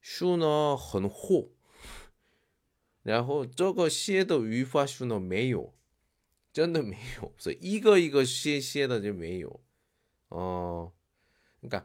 [0.00, 1.50] 书呢很厚，
[3.02, 5.74] 然后这个写的语法书呢没有，
[6.52, 9.60] 真的没有，所以一个一个写写的就没有，
[10.28, 10.92] 哦、
[11.60, 11.84] 你看。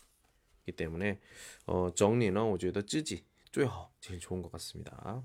[0.66, 5.22] 이때문에어整理呢，我觉得自己最好제일좋은것같습니다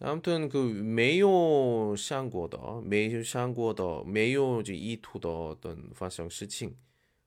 [0.00, 6.76] 아무튼그没有想过的、没有想过的、没有这意图的어떤发生事情，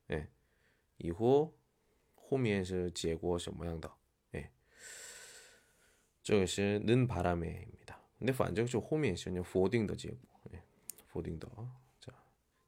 [0.08, 0.30] 哎，
[0.96, 1.54] 以后
[2.16, 3.92] 后面是结果什么样的？
[4.32, 4.52] 哎，
[6.24, 7.96] 这个是는바람에입니 다。
[8.20, 10.20] 那反正是后面是否定的结果，
[10.54, 10.64] 哎，
[11.08, 11.50] 否定的。
[12.00, 12.14] 자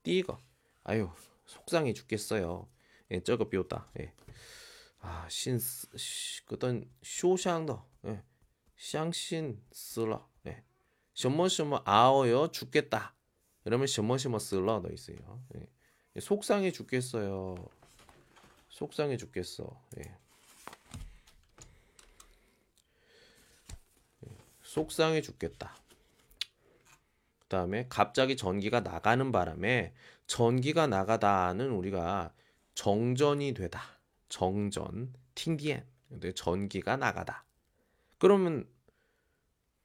[0.04, 0.38] 第一个，
[0.84, 1.10] 哎呦，
[1.48, 2.67] 속상해죽겠어 요。
[3.10, 4.13] 哎，这个表达，哎，
[5.00, 5.88] 啊，心死，
[6.48, 8.24] 그던쇼상 더， 哎，
[8.76, 10.63] 相信死了，哎，
[11.13, 13.15] 什么什么아워요죽겠 다。
[13.63, 17.56] 그러면什么什么死了的意思요 예， 속상해죽겠어 요。
[18.74, 19.80] 속상해 죽겠어.
[20.00, 20.17] 예.
[24.26, 24.38] 예.
[24.63, 25.76] 속상해 죽겠다.
[27.38, 29.93] 그 다음에 갑자기 전기가 나가는 바람에
[30.26, 32.34] 전기가 나가다는 우리가
[32.79, 33.83] 정전이 되다.
[34.29, 35.85] 정전, 튕기엔.
[36.09, 37.45] 근데 전기가 나가다.
[38.19, 38.69] 그러면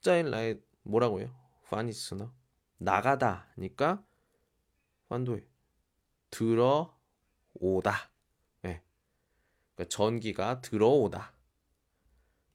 [0.02, 1.36] 짜인 라이 뭐라고 해요?
[1.64, 2.32] 파니스나
[2.78, 4.06] 나가다니까
[5.10, 5.44] 환도에
[6.30, 6.92] 들어오다.
[8.66, 8.68] 예.
[8.68, 8.84] 네.
[9.74, 11.34] 그러니까 전기가 들어오다.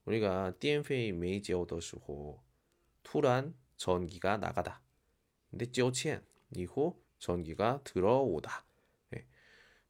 [0.04, 2.40] 우리가 DMFA 메이지 오더시고
[3.02, 4.80] 투란 전기가 나가다.
[5.50, 6.24] 근데 찌오치엔
[6.54, 8.67] 이후 전기가 들어오다.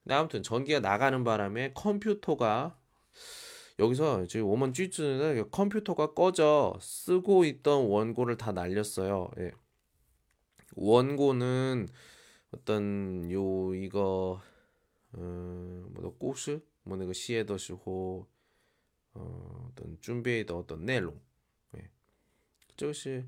[0.08, 2.78] 근데 아무튼 전기가 나가는 바람에 컴퓨터가
[3.78, 9.30] 여기서 지금 오먼 쥐즈는 컴퓨터가 꺼져 쓰고 있던 원고를 다 날렸어요.
[9.36, 9.52] 예.
[10.76, 11.88] 원고는
[12.52, 14.40] 어떤 요 이거
[15.14, 18.26] 음뭐 꼬스 뭐는 그 시에더시호
[19.12, 21.20] 어, 어떤 준비에다 어떤 내용
[21.76, 21.90] 예.
[22.78, 23.26] 그것이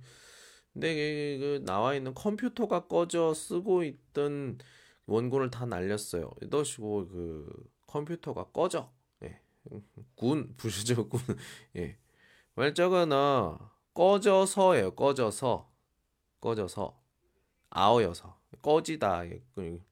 [0.73, 4.57] 근데 그 나와 있는 컴퓨터가 꺼져 쓰고 있던
[5.07, 6.31] 원고를 다 날렸어요.
[6.43, 8.93] 이것이고 그 컴퓨터가 꺼져.
[9.23, 9.41] 예.
[10.15, 11.21] 군 부수죠 군.
[11.77, 11.99] 예.
[12.55, 13.11] 말적은
[13.95, 14.95] 꺼져서예요.
[14.95, 15.71] 꺼져서
[16.41, 17.01] 꺼져서
[17.71, 19.27] 아어여서 꺼지다.
[19.27, 19.43] 예.
[19.55, 19.83] 그,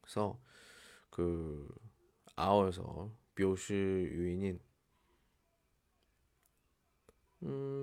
[0.00, 0.38] 그래서
[1.10, 1.68] 그
[2.36, 4.60] 아어여서 묘시 유인인
[7.42, 7.79] 음.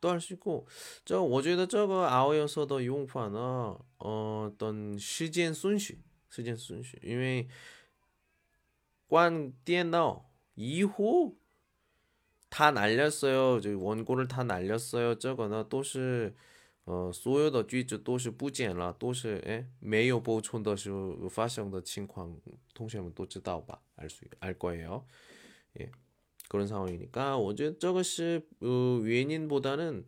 [0.00, 0.66] 또 할 수 있고
[1.04, 7.48] 这我觉得这个熬夜时的用法呢，呃，等时间顺序，时间顺序，因为
[9.08, 11.36] 关电脑以后
[12.50, 13.60] 다 날렸어요.
[13.60, 15.14] 저 원고를 다 날렸어요.
[15.14, 16.34] 저거는 都是
[16.84, 22.36] 呃所有的句子都是不见了，都是哎没有播出的时候发生的情况，
[22.74, 23.80] 同学们都知道吧？
[23.96, 25.04] 알 수 알 거예요.
[25.80, 25.90] 예.
[26.50, 30.06] 그런 상황이니까 어제 저것이 어,原因보다는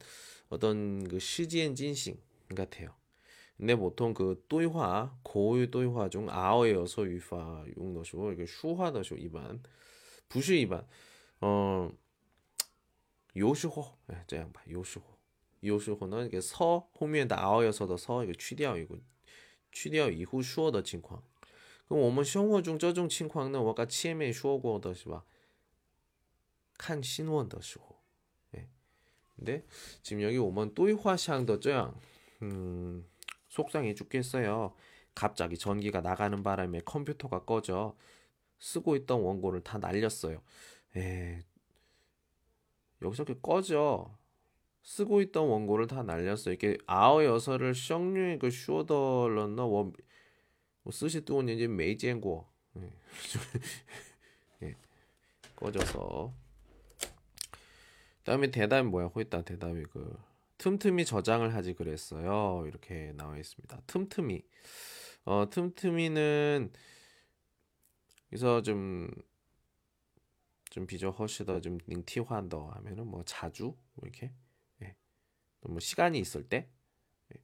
[0.48, 2.16] 어떤 그 시지엔 진싱
[2.54, 2.94] 같아요.
[3.58, 9.60] 근데 보통 그 또이화 고유 또이화 중 아어여서 유파 용너시고 이게 슈화더쇼 이반
[10.28, 10.86] 부시 이반
[11.40, 11.90] 어
[13.36, 15.02] 요시호 예, 这样吧 요시호
[15.64, 18.96] 요시호는 이게 서后面的 아어여서도 서 이거 취掉이거
[19.72, 21.20] 취掉 이후 说的情况
[21.88, 25.24] 그럼 我们生活中这种情况呢我刚前面说过的是吧
[26.78, 28.00] 看 신원的时候，
[28.56, 28.68] 예.
[29.36, 29.64] 근데
[30.02, 31.94] 지금 여기 오면 또이화샹더 쩌양
[32.42, 33.04] 음,
[33.48, 34.74] 속상해 죽겠어요.
[35.14, 37.96] 갑자기 전기가 나가는 바람에 컴퓨터가 꺼져
[38.60, 40.40] 쓰고 있던 원고를 다 날렸어요.
[40.96, 41.42] 에
[43.02, 44.16] 여기서 그 꺼져
[44.82, 46.52] 쓰고 있던 원고를 다 날렸어.
[46.52, 49.92] 이게 아어 여서를 성류의 그 쇼더런너 원
[50.88, 52.92] 뭐 쓰시 뜨온 이제 메이젠고 예.
[54.62, 54.74] 예.
[55.54, 56.32] 꺼져서
[58.23, 59.07] 다음에 대답이 뭐야?
[59.07, 60.17] 호있다 대답이 그
[60.57, 62.63] 틈틈이 저장을 하지 그랬어요.
[62.67, 63.81] 이렇게 나와 있습니다.
[63.87, 64.43] 틈틈이.
[65.25, 66.71] 어, 틈틈이는
[68.29, 69.09] 그래서 좀
[70.73, 74.33] 좀 비저 허시더 좀 닝티환더 하면은 뭐 자주 이렇게
[74.81, 74.95] 예.
[75.61, 76.67] 뭐 시간이 있을 때
[77.31, 77.39] 예.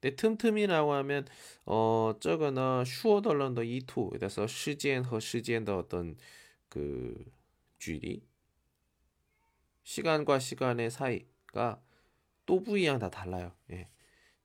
[0.00, 1.26] 근데 틈틈이라고 하면
[1.66, 6.16] 어 저거는 슈어덜런더 이투 그래서 시지엔 허 시지엔 어떤
[6.68, 7.24] 그
[7.80, 8.24] 쥐리
[9.82, 11.80] 시간과 시간의 사이가
[12.46, 13.52] 또 부위랑 다 달라요.
[13.70, 13.88] 예.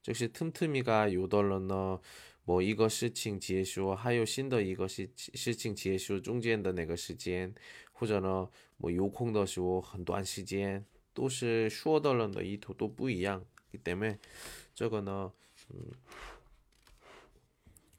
[0.02, 2.02] 즉시 틈틈이가 요덜러너
[2.44, 7.56] 뭐 이거 시칭 지에쇼 하요 신더 이거 시 시칭 지에쇼 중지엔더 내거 시지엔
[8.00, 14.18] 호전어 뭐 요콩더쇼 한도안 시지엔 또시 슈어덜런더 이도 또 부위양 이 때문에
[14.76, 15.30] 저거는
[15.74, 15.92] 음,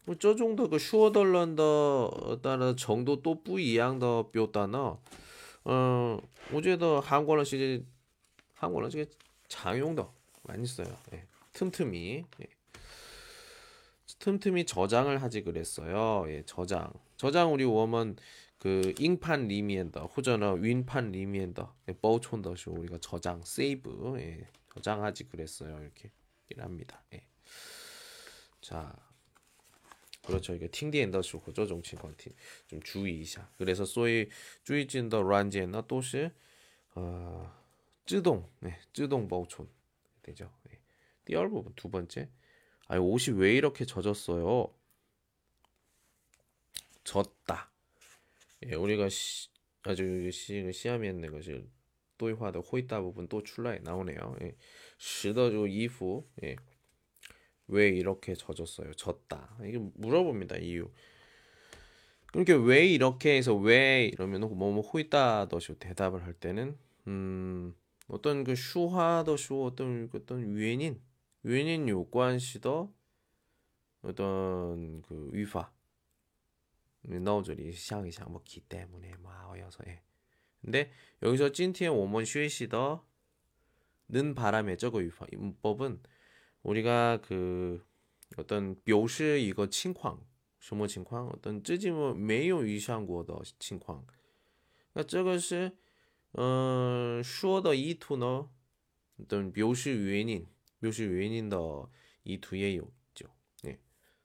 [0.06, 5.02] 뭐저 정도 그 슈어덜런더 따라 정도 또 부위양 더 뾰다너
[5.64, 6.18] 어,
[6.52, 7.84] 어제도 한국어는 이제
[8.54, 9.06] 한국어는 이제
[9.48, 10.86] 장용도 많이 써요.
[11.12, 11.24] 예.
[11.52, 12.46] 틈틈이 예.
[14.18, 16.24] 틈틈이 저장을 하지 그랬어요.
[16.28, 16.92] 예, 저장.
[17.16, 18.16] 저장 우리 워먼
[18.58, 25.78] 그 잉판 리미엔더 호전어 윈판 리미엔더 예, 버촌더쇼 우리가 저장 세이브 예, 저장하지 그랬어요.
[25.80, 26.10] 이렇게
[26.58, 27.02] 합니다.
[27.12, 27.22] 예.
[28.60, 29.07] 자.
[30.27, 30.53] 그렇죠.
[30.55, 32.15] 이게 팅디엔더 슈고 저종情况
[32.67, 33.47] 좀 주의一下.
[33.57, 34.29] 그래서 소위
[34.63, 36.31] 주의进的 软件呢 都是
[36.95, 37.51] 어,
[38.05, 39.67] 自动 네, 自动保存
[40.21, 40.49] 되죠.
[40.63, 40.79] 네.
[41.25, 42.29] 第二 부분 두 번째.
[42.87, 44.73] 아니 옷이 왜 이렇게 젖었어요?
[47.03, 47.69] 젖다.
[48.65, 49.49] 예, 우리가 시,
[49.83, 51.65] 아주 시, 시험에 것이
[52.17, 54.37] 또이화의 호이다 부분 또 출라에 나오네요.
[54.41, 54.55] 예.
[54.97, 56.55] 湿的就衣服 예.
[57.68, 58.92] 왜 이렇게 젖었어요?
[58.94, 59.56] 졌다.
[59.64, 60.56] 이게 물어봅니다.
[60.56, 60.90] 이유.
[62.32, 66.76] 그러니까 왜 이렇게 해서 왜 이러면 뭐뭐 뭐, 호이다 더쇼 대답을 할 때는
[67.06, 67.74] 음
[68.06, 71.00] 어떤 그 슈화 더쇼 어떤 어떤 위엔인
[71.42, 72.92] 위엔인 요관시더
[74.02, 75.72] 어떤 그 위파
[77.02, 80.02] 나오죠리 시향이상 뭐기 때문에 뭐 막어여서 예.
[80.60, 80.90] 근데
[81.22, 83.00] 여기서 찐티의 오먼 슈이시더는
[84.34, 86.02] 바람에 저거 그 위파 문법은
[86.63, 87.83] 우리가 그
[88.37, 90.25] 어떤 表示 이거 情况
[90.59, 94.05] 什么情况 어떤 自己没有预想过的情况
[94.93, 95.71] 그러니까 这个是
[96.31, 98.49] 呃说的意图呢
[99.19, 100.47] 어떤 表示原因
[100.79, 101.89] 表示原因的
[102.23, 103.27] 意图也有죠
[103.61, 103.77] 네.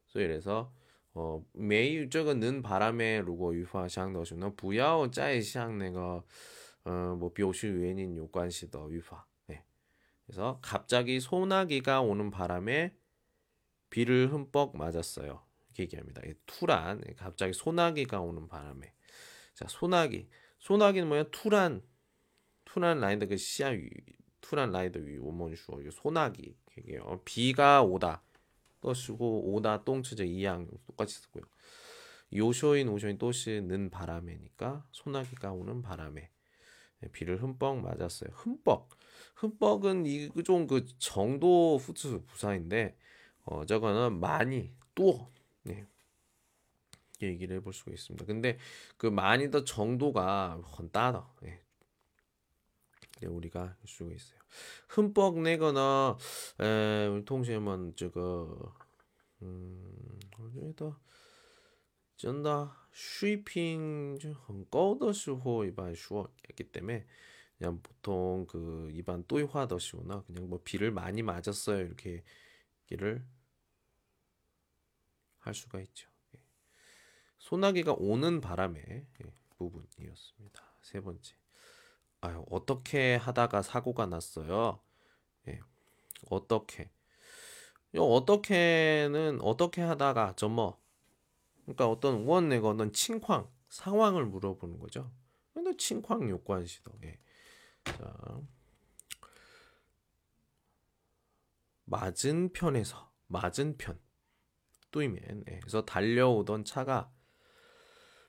[0.06, 0.72] 所以그래서
[1.12, 6.24] 어, 매일 这个는 바람에 如果语法想的时候不要再像那个
[6.84, 9.26] 呃，뭐表示原因有关系的语法
[10.25, 12.95] 그래서 갑자기 소나기가 오는 바람에
[13.89, 15.45] 비를 흠뻑 맞았어요.
[15.67, 16.21] 이렇게 얘기합니다.
[16.45, 18.93] 투란 갑자기 소나기가 오는 바람에
[19.53, 20.27] 자 소나기
[20.59, 21.25] 소나기는 뭐야?
[21.31, 21.81] 투란
[22.65, 23.71] 투란 라인드 그 시야
[24.41, 28.23] 투란 라이더 위 원문 이 소나기 이게 어, 비가 오다
[28.81, 31.43] 또 쓰고 오다 똥치제 이양 똑같이 쓰고요.
[32.35, 36.29] 요쇼인 오쇼인 또시는 바람에니까 소나기가 오는 바람에
[36.99, 38.31] 네, 비를 흠뻑 맞았어요.
[38.33, 38.89] 흠뻑
[39.35, 42.97] 흠뻑은 이종 그 정도 후츠 부사인데
[43.45, 45.31] 어 저거는 많이 또
[45.63, 45.85] 네.
[47.21, 48.25] 얘기를 해볼 수가 있습니다.
[48.25, 48.57] 근데
[48.97, 51.27] 그 많이더 정도가 헌따다.
[51.45, 51.61] 예.
[53.21, 54.39] 네, 우리가 쓰고 있어요.
[54.89, 56.17] 흠뻑 내거나
[56.59, 58.75] 에, 우리 통신만 저거
[59.41, 60.99] 음, 어디다
[62.17, 67.05] 전다 쇼핑 좀 거더스호 이반 슈어 했기 때문에
[67.63, 72.21] 그냥 보통 그 일반 또이화더시거나 그냥 뭐 비를 많이 맞았어요 이렇게
[72.81, 73.25] 얘기를
[75.37, 76.09] 할 수가 있죠.
[76.35, 76.41] 예.
[77.37, 80.61] 소나기가 오는 바람에 예, 부분이었습니다.
[80.81, 81.35] 세 번째.
[82.19, 84.81] 아유, 어떻게 하다가 사고가 났어요?
[85.47, 85.61] 예.
[86.29, 86.91] 어떻게?
[87.95, 90.81] 어떻게는 어떻게 하다가 저뭐
[91.61, 95.09] 그러니까 어떤 원내거는 칭황 상황을 물어보는 거죠.
[95.53, 97.22] 근데 칭황 요관시도 예.
[97.85, 98.41] 자
[101.85, 103.99] 맞은 편에서 맞은 편
[104.91, 105.59] 또이면 예.
[105.59, 107.11] 그래서 달려오던 차가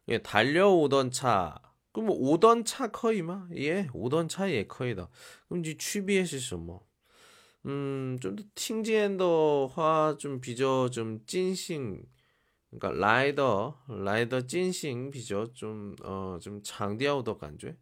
[0.09, 1.57] 예 달려오던 차.
[1.93, 3.49] 그럼 뭐 오던 차 커이마?
[3.55, 5.09] 예 오던 차예 커이다.
[5.49, 6.87] 그럼 이제 취비해시 뭐.
[7.67, 12.03] 음, 좀 더 팅지엔더 좀 비저 좀 찐싱
[12.71, 17.75] 그러니까 라이더 라이더 찐싱 비저 좀어좀 장디아우더 간주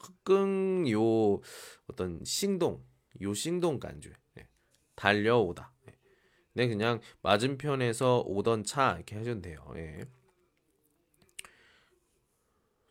[0.00, 1.40] 흑응 요
[1.86, 2.84] 어떤 싱동
[3.22, 4.42] 요 싱동 간주 네.
[4.42, 4.48] 예,
[4.94, 5.72] 달려오다.
[5.86, 5.98] 네.
[6.54, 9.64] 네 그냥 맞은편에서 오던 차 이렇게 해주면 돼요.
[9.76, 10.04] 예.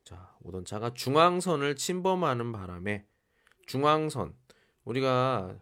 [0.03, 3.05] 자 오던 차가 중앙선을 침범하는 바람에
[3.67, 4.35] 중앙선
[4.83, 5.59] 우리가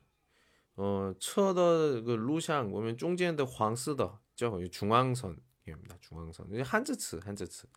[0.76, 5.98] 어 쳐더 그 루샹 보면 쫑지엔데 황스더 죠 중앙선입니다.
[6.02, 7.68] 중앙선 한즈츠 한즈츠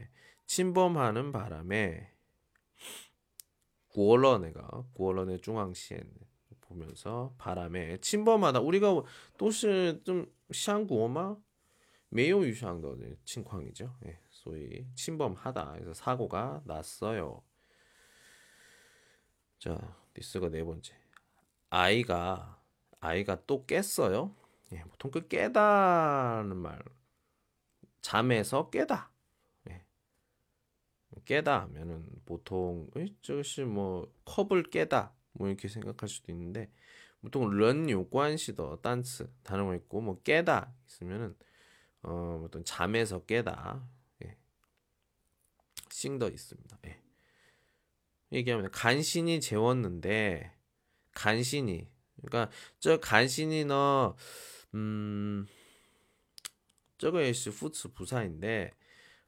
[0.00, 0.10] 예.
[0.46, 2.11] 침범하는 바람에
[3.92, 6.02] 구월런네가 구월런의 중앙시엔
[6.60, 9.02] 보면서 바람에 침범하다 우리가
[9.36, 11.36] 도시 좀 샹구어마
[12.08, 13.96] 매우 유샹더 칭황이죠.
[14.06, 15.72] 예, 소위 침범하다.
[15.72, 17.42] 그래서 사고가 났어요.
[19.58, 20.94] 자, 디스가 네 번째.
[21.70, 22.60] 아이가
[23.00, 24.34] 아이가 또 깼어요.
[24.72, 26.82] 예, 보통 그 깨다는 말
[28.02, 29.11] 잠에서 깨다.
[31.16, 31.20] 예.
[31.24, 32.90] 깨다 하면은 보통
[33.22, 36.70] 저것이 뭐 컵을 깨다 뭐 이렇게 생각할 수도 있는데
[37.20, 41.36] 보통 런 요관시더 단츠 단어가 있고 뭐 깨다 있으면은
[42.02, 43.86] 어 어떤 잠에서 깨다
[44.24, 44.36] 예.
[45.90, 46.78] 싱더 있습니다.
[46.86, 47.00] 예.
[48.32, 50.52] 얘기하면 간신히 재웠는데
[51.12, 51.88] 간신히
[52.22, 52.50] 그러니까
[52.80, 54.16] 저 간신히 너
[54.74, 55.46] 음
[56.98, 58.72] 저거也是 후츠 부사인데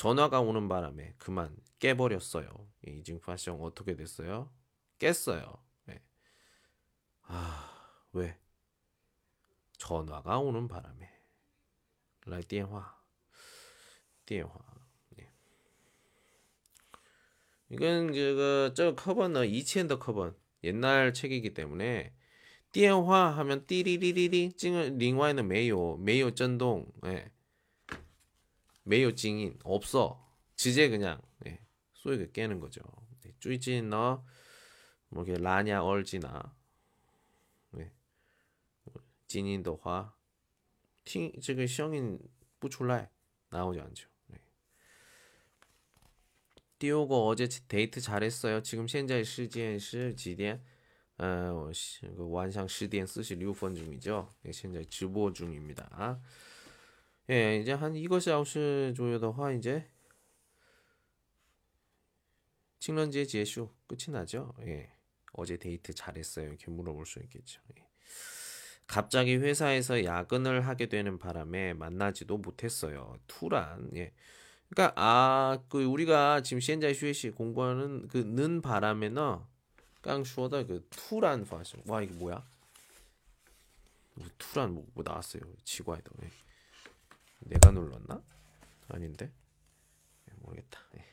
[0.00, 2.48] 전화가 오는 바람에 그만 깨버렸어요.
[2.86, 4.50] 이 증파시험 어떻게 됐어요?
[4.98, 5.62] 깼어요.
[5.84, 6.02] 네.
[7.24, 7.70] 아,
[8.12, 8.38] 왜?
[9.76, 11.06] 전화가 오는 바람에.
[12.24, 12.98] 라이 띠화.
[14.24, 14.50] 띠엔화
[15.18, 15.30] 네.
[17.68, 20.32] 이건 그저 커버는 이치엔더 커버
[20.64, 22.14] 옛날 책이기 때문에
[22.72, 27.30] 띠엔화 하면 띠리리리리 찡 링화에는 메요 메요 전동 예.
[28.84, 30.26] 메이징인 없어
[30.56, 31.60] 지제 그냥 네.
[31.94, 32.80] 소액을 깨는 거죠.
[33.22, 33.32] 네.
[33.38, 34.24] 쭈이진너
[35.08, 36.54] 뭐게 라냐 얼지나
[37.72, 37.92] 네.
[39.26, 40.14] 진인더화
[41.04, 42.18] 팅 지금 시영인
[42.60, 43.06] 뿌출라이
[43.50, 44.08] 나오지 않죠.
[44.26, 44.38] 네.
[46.78, 48.62] 띠오고 어제 데이트 잘했어요.
[48.62, 50.62] 지금 현재 시간 시几点?
[51.18, 51.70] 어,
[52.00, 54.30] 그 완상 10시 46분 중이죠.
[54.42, 56.18] 네, 현재 주보 중입니다.
[57.30, 59.88] 예, 이제 한 이것이 9시 左右的话 이제
[62.80, 64.54] 칭런지의 제슈 끝이 나죠.
[64.62, 64.90] 예.
[65.34, 66.48] 어제 데이트 잘했어요.
[66.48, 67.60] 이렇게 물어볼 수 있겠죠.
[67.78, 67.86] 예.
[68.86, 73.18] 갑자기 회사에서 야근을 하게 되는 바람에 만나지도 못했어요.
[73.28, 74.12] 突然 예.
[74.70, 79.38] 그러니까 아 그 우리가 지금 현재 学习 공부하는 그 는 바람에는
[80.02, 82.44] 刚说的 그 突然 发生 와 이게 뭐야
[84.38, 85.42] 투란 뭐, 뭐 나왔어요.
[85.64, 86.10] 지과에도.
[86.24, 86.28] 예.
[87.39, 88.21] 내가 눌렀나?
[88.87, 89.31] 아닌데.
[90.29, 90.79] 예, 모르겠다.
[90.97, 91.05] 예.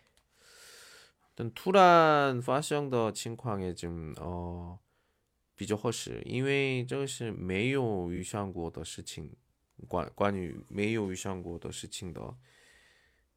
[1.31, 4.15] 일단 투란 发生的情况也좀
[5.55, 9.35] 比较合适，因为这个是没有遇上过的事情，
[9.89, 12.37] 关关于没有遇上过的事情的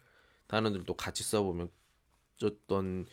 [0.50, 1.72] 다른 애들도 같이 써보면
[2.43, 3.06] 어떤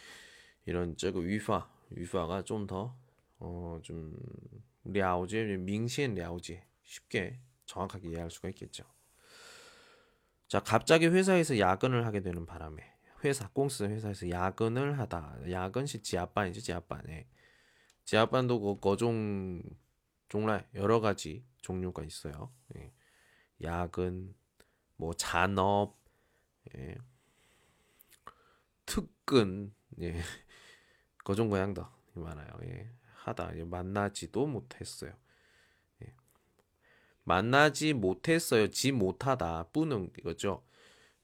[0.66, 2.96] 이런 저거 위화 위화가 좀 더
[3.40, 4.16] 어 좀
[4.84, 8.84] 랴오지 밍시엔 랴오지 쉽게 정확하게 이해할 수가 있겠죠.
[10.48, 12.82] 자 갑자기 회사에서 야근을 하게 되는 바람에
[13.24, 17.28] 회사 공스 회사에서 야근을 하다 야근시 지하반이지 지하반에
[18.04, 19.62] 지하반도 그 거종
[20.28, 22.52] 종라 여러 가지 종류가 있어요.
[22.76, 22.92] 예.
[23.62, 24.34] 야근
[24.96, 25.98] 뭐 잔업
[26.76, 26.96] 예.
[29.26, 29.74] 끈.
[30.00, 30.14] 예.
[31.24, 32.48] 거종거양다 많아요.
[32.62, 32.90] 예.
[33.16, 33.58] 하다.
[33.58, 35.12] 예, 만나지도 못했어요.
[36.02, 36.14] 예.
[37.24, 38.70] 만나지 못했어요.
[38.70, 39.70] 지 못하다.
[39.72, 40.10] 뿌능.
[40.18, 40.64] 이거죠?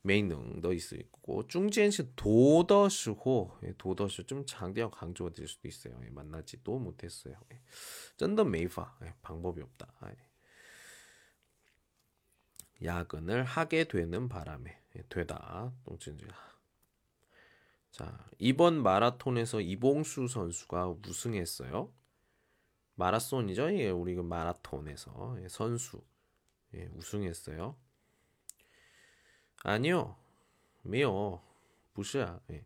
[0.03, 1.47] 매능도 있고.
[1.47, 3.59] 중지엔시 도더시호.
[3.63, 5.99] 예, 도더시 좀 장대어 강조될 수도 있어요.
[6.05, 7.37] 예, 만나지도 못했어요.
[7.53, 7.63] 예.
[8.17, 8.99] 쩐더 메이파.
[9.05, 9.95] 예, 방법이 없다.
[10.01, 10.17] 아, 예.
[12.85, 14.77] 야근을 하게 되는 바람에.
[14.97, 15.73] 예, 되다.
[15.85, 16.27] 동진주
[17.93, 21.93] 자 이번 마라톤에서 이봉수 선수가 우승했어요.
[22.95, 23.75] 마라손이죠.
[23.79, 26.03] 예, 우리 그 마라톤에서 예, 선수
[26.75, 27.77] 예, 우승했어요.
[29.65, 30.17] 아니요,
[30.83, 31.43] 매요,
[31.95, 32.41] 부시야.
[32.51, 32.65] 예.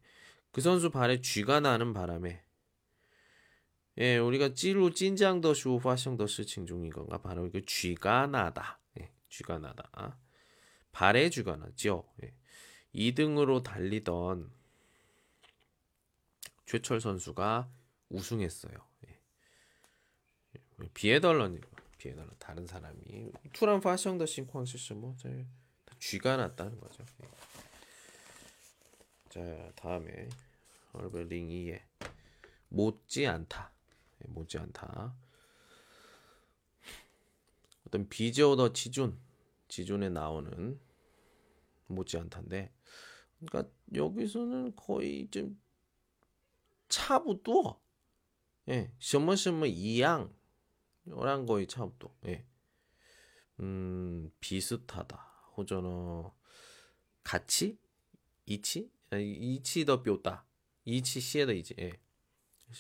[0.53, 2.43] 그 선수 발에 쥐가 나는 바람에
[3.99, 8.79] 예, 우리가 肌肉 紧张的时候 发生的事情 중인 건가 바로 그 쥐가 나다.
[9.01, 10.19] 예, 쥐가 나다.
[10.93, 12.05] 발에 쥐가 나죠.
[12.23, 12.33] 예.
[12.95, 14.51] 2등으로 달리던
[16.67, 17.71] 최철 선수가
[18.09, 18.75] 우승했어요.
[20.93, 21.61] 别的人
[21.97, 25.17] 别的人 다른 사람이 突然 发生的 情况是 뭐
[25.99, 27.05] 쥐가 났다는 거죠.
[27.23, 27.29] 예.
[29.31, 30.29] 자 다음에
[30.93, 31.81] 얼벨링 2에
[32.69, 33.73] 못지 않다.
[34.23, 35.15] 예, 못지 않다.
[37.87, 39.19] 어떤 비저더 지준
[39.69, 40.79] 지준에 나오는
[41.87, 42.73] 못지 않다인데
[43.39, 45.59] 그러니까 여기서는 거의 좀
[46.90, 47.80] 차부터
[48.70, 50.34] 예, 什么什么一样
[51.06, 52.46] 이런 거의 차부터 예.
[53.60, 55.18] 음, 비슷하다.
[55.58, 56.36] 호전어
[57.24, 57.78] 같이
[58.46, 60.46] 이치 이치 더 뼈다.
[60.86, 62.00] 이치 시에다 이제 예.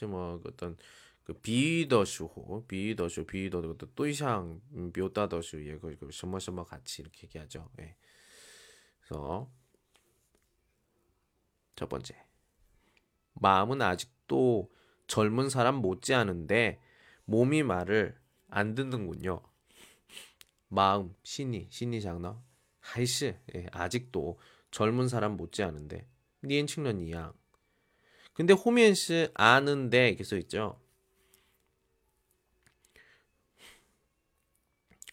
[0.07, 0.77] 뭐 어떤
[1.23, 4.61] 그 비더슈호 비더슈 비더 그 또이상
[4.93, 5.77] 뼈다더슈 예.
[5.77, 7.69] 그, 그什么什么 같이 이렇게 얘기하죠.
[7.79, 7.95] 예.
[9.01, 9.51] 그래서
[11.75, 12.24] 첫 번째
[13.36, 14.70] 마음은 아직도
[15.06, 16.80] 젊은 사람 못지않은데
[17.24, 18.16] 몸이 말을
[18.48, 19.42] 안 듣는군요.
[20.68, 22.42] 마음, 신이, 신이 장너,
[22.80, 24.38] 하이시, 예, 아직도
[24.70, 26.06] 젊은 사람 못지않은데,
[26.44, 27.32] 니엔칭런 이양.
[28.32, 30.78] 근데 호면시 아는데 이렇게 써 있죠.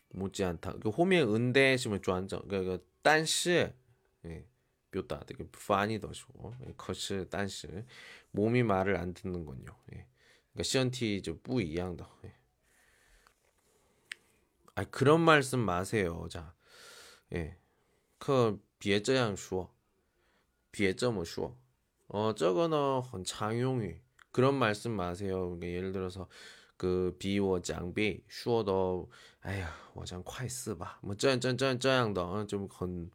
[0.09, 0.73] 못지않다.
[0.79, 2.41] 그 호면 은대 시면 좋아한죠.
[2.47, 3.69] 그 딴시,
[4.25, 4.45] 예,
[4.93, 7.67] 뼈다 되게 판이 더시고 거시 딴시
[8.31, 9.75] 몸이 말을 안 듣는군요.
[9.93, 10.05] 예.
[10.51, 12.07] 그러니까 시언티 저 뿌이양다.
[12.25, 12.33] 예.
[14.75, 16.27] 아 그런 말씀 마세요.
[16.29, 16.53] 자,
[17.33, 17.57] 예,
[18.19, 19.73] 그 비에저양 슈어,
[20.71, 21.57] 비에저머 슈어.
[22.07, 23.95] 어 저거는 장용이
[24.31, 25.45] 그런 말씀 마세요.
[25.45, 26.27] 그러니까 예를 들어서
[26.77, 29.09] 그 비워 장비 슈어도
[29.45, 33.11] 에휴 워장 콰이스 봐뭐 짠짠짠 짠양도 어, 좀건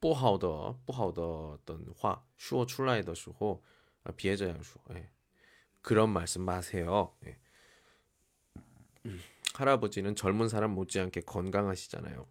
[0.00, 3.62] 不好的不好的的话说出来的时候
[4.06, 4.78] 아, 비해자양수.
[4.92, 5.10] 예.
[5.82, 7.14] 그런 말씀 마세요.
[7.26, 7.36] 예.
[9.54, 12.26] 할아버지는 젊은 사람 못지않게 건강하시잖아요.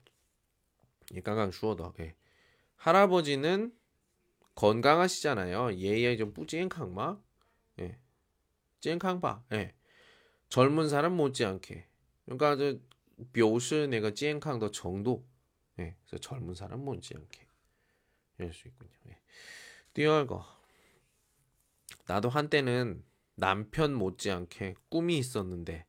[1.15, 1.93] 예, 깡깡 슈어더.
[1.99, 2.15] 예.
[2.77, 3.75] 할아버지는
[4.55, 5.75] 건강하시잖아요.
[5.75, 7.19] 예예 좀 뿌지엔캉마.
[7.79, 7.99] 예.
[8.79, 9.43] 찐캉바.
[9.53, 9.73] 예.
[10.47, 11.87] 젊은 사람 못지않게.
[12.23, 12.77] 그러니까 저
[13.33, 15.25] 묘시 내가 찐캉더 정도.
[15.79, 15.95] 예.
[16.05, 17.45] 그래서 젊은 사람 못지않게.
[18.40, 18.90] 이럴 수 있군요.
[19.08, 19.18] 예.
[19.92, 20.46] 띄얼거.
[22.06, 25.86] 나도 한때는 남편 못지않게 꿈이 있었는데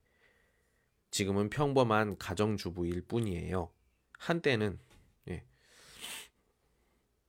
[1.12, 3.72] 지금은 평범한 가정주부일 뿐이에요.
[4.20, 4.80] 한때는
[5.30, 5.46] 예.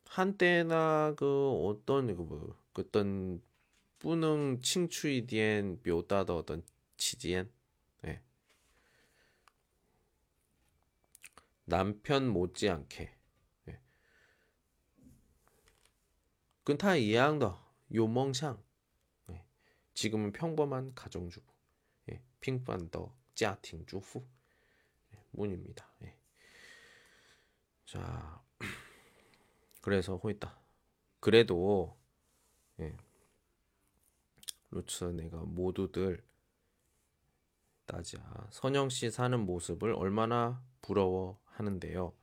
[0.06, 3.40] 한때나 그 어떤 그뭐 어떤
[4.00, 6.64] 뿌능 칭추이 디엔 묘다더 어떤
[6.96, 7.50] 치지엔
[8.06, 8.20] 예.
[11.64, 13.21] 남편 못지않게
[16.63, 17.57] 跟他一样的
[17.87, 18.57] 有梦想.
[19.29, 19.45] 예.
[19.93, 21.45] 지금은 평범한 가정주부.
[22.11, 22.21] 예.
[22.39, 24.25] 平凡的家庭主妇.
[25.13, 25.23] 예.
[25.31, 25.89] 문입니다.
[26.03, 26.13] 예.
[27.85, 28.43] 자,
[29.81, 30.59] 그래서 호있다.
[31.19, 31.97] 그래도
[32.79, 32.95] 예.
[34.71, 36.21] 루츠 내가 모두들
[37.85, 42.13] 따자 선영 씨 사는 모습을 얼마나 부러워하는데요.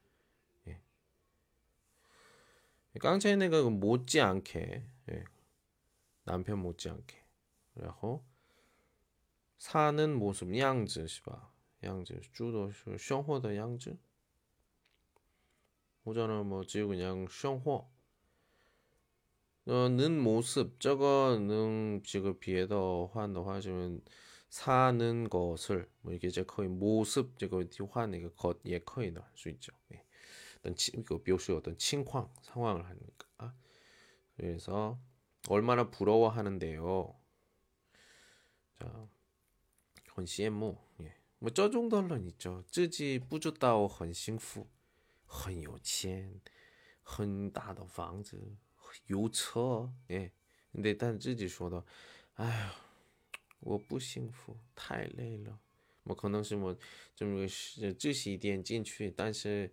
[2.99, 5.23] 깡차이네가 그 못지않게 예,
[6.23, 7.23] 남편 못지않게
[7.73, 8.23] 그리고
[9.57, 11.51] 사는 모습 양지 시바
[11.83, 13.97] 양지 주도 쇼호의 양지
[16.05, 17.89] 호전은 뭐 지우 그냥 쇼호
[19.69, 24.01] 는 모습 저거는 지금 비에더 환더화 지금
[24.49, 29.71] 사는 것을 뭐 이게 제 거의 모습 저거 환 이거 겉예 거의 넣을 수 있죠.
[29.93, 30.03] 예.
[30.58, 33.54] 어떤 치, 이거 묘수 어떤 칭황 상황을 하니까
[34.36, 34.98] 그래서
[35.48, 37.14] 얼마나 부러워하는데요.
[38.78, 39.08] 자,
[40.14, 41.12] 很羡慕 예.
[41.38, 42.64] 뭐 저 정도는 있죠.
[42.70, 44.68] 自己不知道很幸福
[45.26, 46.40] 很有钱
[47.02, 48.56] 很大的房子
[49.06, 50.32] 有车 예.
[50.72, 51.84] 근데 일단 自己说的
[52.34, 52.74] 哎呀
[53.60, 55.58] 我不幸福，太累了。
[56.02, 56.76] 我可能是我
[57.14, 57.46] 这么
[57.98, 59.72] 知识一点进去，但是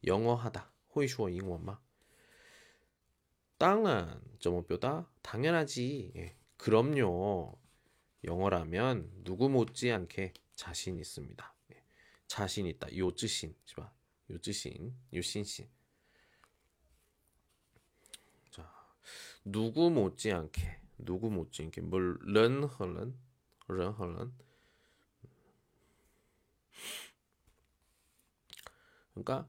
[0.00, 0.08] 네.
[0.08, 0.72] 영어 하다.
[0.94, 1.80] 호이 슈어 잉원마.
[3.58, 6.12] 땅은 점어뼈다 당연하지.
[6.16, 6.36] 예.
[6.56, 7.58] 그럼요.
[8.24, 11.54] 영어라면 누구 못지않게 자신 있습니다.
[11.72, 11.84] 예.
[12.26, 12.96] 자신 있다.
[12.96, 13.92] 요즈신, 봐.
[14.30, 15.68] 요즈신, 요신신.
[18.50, 18.72] 자,
[19.44, 23.14] 누구 못지않게, 누구 못지않게, 뭘, 런, 헐런,
[23.66, 24.32] 人和人。
[29.14, 29.48] 그러니까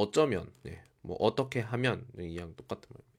[0.00, 0.82] 어쩌면, 네.
[1.02, 3.16] 뭐 어떻게 하면 네, 이랑 똑같은 말입니다.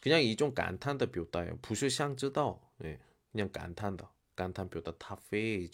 [0.00, 1.58] 그냥 이종 간탄다 묘다예요.
[1.60, 2.54] 부시 샹쯔다.
[2.78, 3.00] 네.
[3.32, 4.12] 그냥 간탄다.
[4.36, 5.68] 간탄 묘다 타페이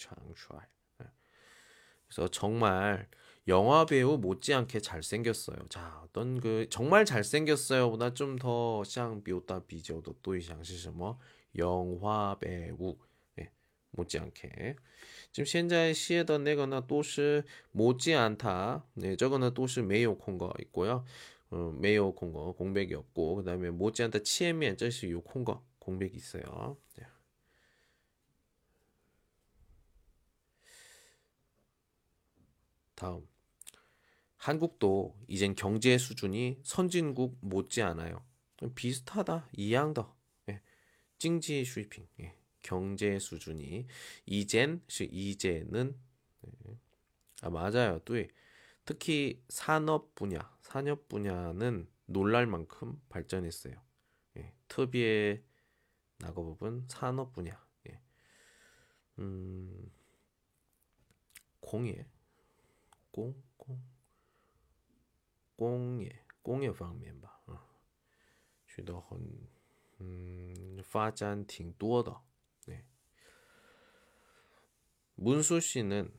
[2.06, 3.08] 그래서 정말
[3.48, 5.56] 영화 배우 못지않게 잘생겼어요.
[5.68, 11.18] 자, 어떤 그 정말 잘생겼어요보다 좀더 샹 묘다 비저도 또이 샹시 뭐
[11.56, 12.96] 영화 배우
[13.96, 14.76] 못지않게.
[15.32, 17.42] 지금 현재 시에다 내거나 또시
[17.72, 18.84] 못지않다.
[18.94, 21.04] 네 저거는 또시 매우 콩거 있고요.
[21.50, 26.76] 어, 매우 콩거 공백이 없고 그 다음에 못지않다 치에미엔 저시 요 콩거 공백이 있어요.
[26.96, 27.06] 네.
[32.94, 33.26] 다음.
[34.36, 38.22] 한국도 이젠 경제 수준이 선진국 못지않아요.
[38.74, 39.48] 비슷하다.
[39.52, 40.14] 이양더.
[40.50, 40.60] 예.
[41.18, 42.06] 찡지 슈이핑.
[42.20, 42.36] 예.
[42.63, 43.87] 경제 수준이
[44.25, 45.97] 이젠 이제는
[46.45, 46.77] 예.
[47.41, 47.99] 아 맞아요.
[48.05, 48.15] 또
[48.85, 53.81] 특히 산업 분야, 산업 분야는 놀랄 만큼 발전했어요.
[54.37, 54.53] 예.
[54.67, 55.43] 특비의
[56.17, 57.63] 나거 부분 산업 분야.
[57.89, 58.01] 예.
[59.19, 59.91] 음,
[61.59, 62.05] 공예,
[63.11, 63.81] 공, 공.
[65.55, 67.67] 工业工业方面吧，啊，
[68.65, 69.19] 学到很，
[69.99, 72.21] 嗯，发展挺多的。
[72.66, 72.84] 네.
[75.16, 76.10] 문수 씨는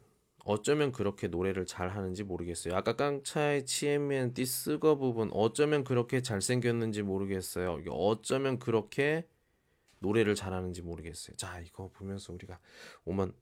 [0.45, 2.75] 어쩌면 그렇게 노래를 잘 하는지 모르겠어요.
[2.75, 7.81] 아까 깡차의 치에미엔 띠쓰거 부분 어쩌면 그렇게 잘생겼는지 모르겠어요.
[7.89, 9.27] 어쩌면 그렇게
[9.99, 11.35] 노래를 잘하는지 모르겠어요.
[11.35, 12.59] 자, 이거 보면서 우리가
[13.05, 13.33] 오만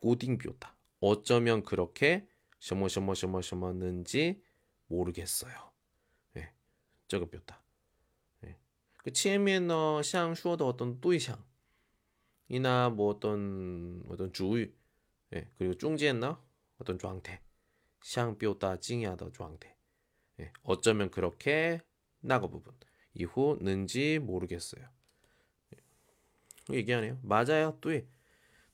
[0.00, 0.74] 꼬딩비오다.
[1.00, 2.26] 어쩌면 그렇게
[2.58, 4.42] 셔머셔머셔머셔머는지
[4.88, 5.72] 모르겠어요.
[6.36, 6.52] 예,
[7.06, 7.62] 저거 비오다.
[8.44, 8.56] 예,
[8.98, 11.38] 그 치에미엔 어 샹슈어도 어떤 또이샹
[12.51, 14.71] 이나 뭐 어떤 어떤 주의
[15.33, 16.37] 예, 그리고 중间呢
[16.79, 17.41] 어떤 状态
[18.01, 19.75] 상表达 惊讶的 状态
[20.39, 21.81] 예, 어쩌면 그렇게
[22.19, 22.73] 나거 부분
[23.13, 24.85] 이후 는지 모르겠어요.
[25.73, 26.75] 예.
[26.77, 27.19] 얘기하네요.
[27.23, 27.77] 맞아요.
[27.81, 27.91] 또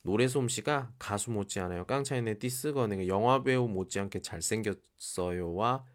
[0.02, 1.86] 노래 솜씨가 가수 못지않아요.
[1.86, 5.86] 깡차이네 디스거네 영화 배우 못지않게 잘생겼어요와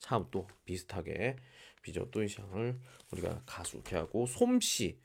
[0.00, 1.36] 참 또 비슷하게
[1.82, 2.78] 비저 또이샹을
[3.12, 4.98] 우리가 가수 이렇게 하고 솜씨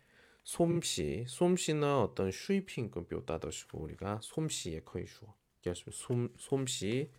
[0.48, 5.34] 솜씨, 솜씨는 어떤 슈이핑급 묘다더시고 우리가 솜씨의 커이슈어.
[5.58, 7.10] 얘기하시면 솜, 솜씨,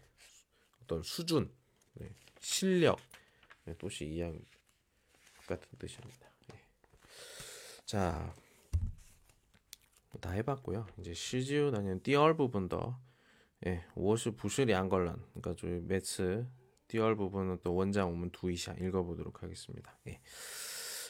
[0.81, 1.53] 어떤 수준,
[1.93, 2.09] 네,
[2.39, 2.97] 실력,
[3.65, 4.39] 네, 또시 이양
[5.45, 6.27] 같은 뜻입니다.
[6.47, 6.59] 네.
[7.85, 8.33] 자,
[10.09, 10.87] 뭐 다 해봤고요.
[10.97, 12.99] 이제 시지우 나는 띠얼 부분 더,
[13.67, 15.23] 예, 워시 부실이 안 걸란.
[15.35, 16.47] 그러니까 저희 매츠
[16.87, 19.99] 띠얼 부분은 또 원장 오면 두이샤 읽어보도록 하겠습니다.
[20.07, 20.19] 예.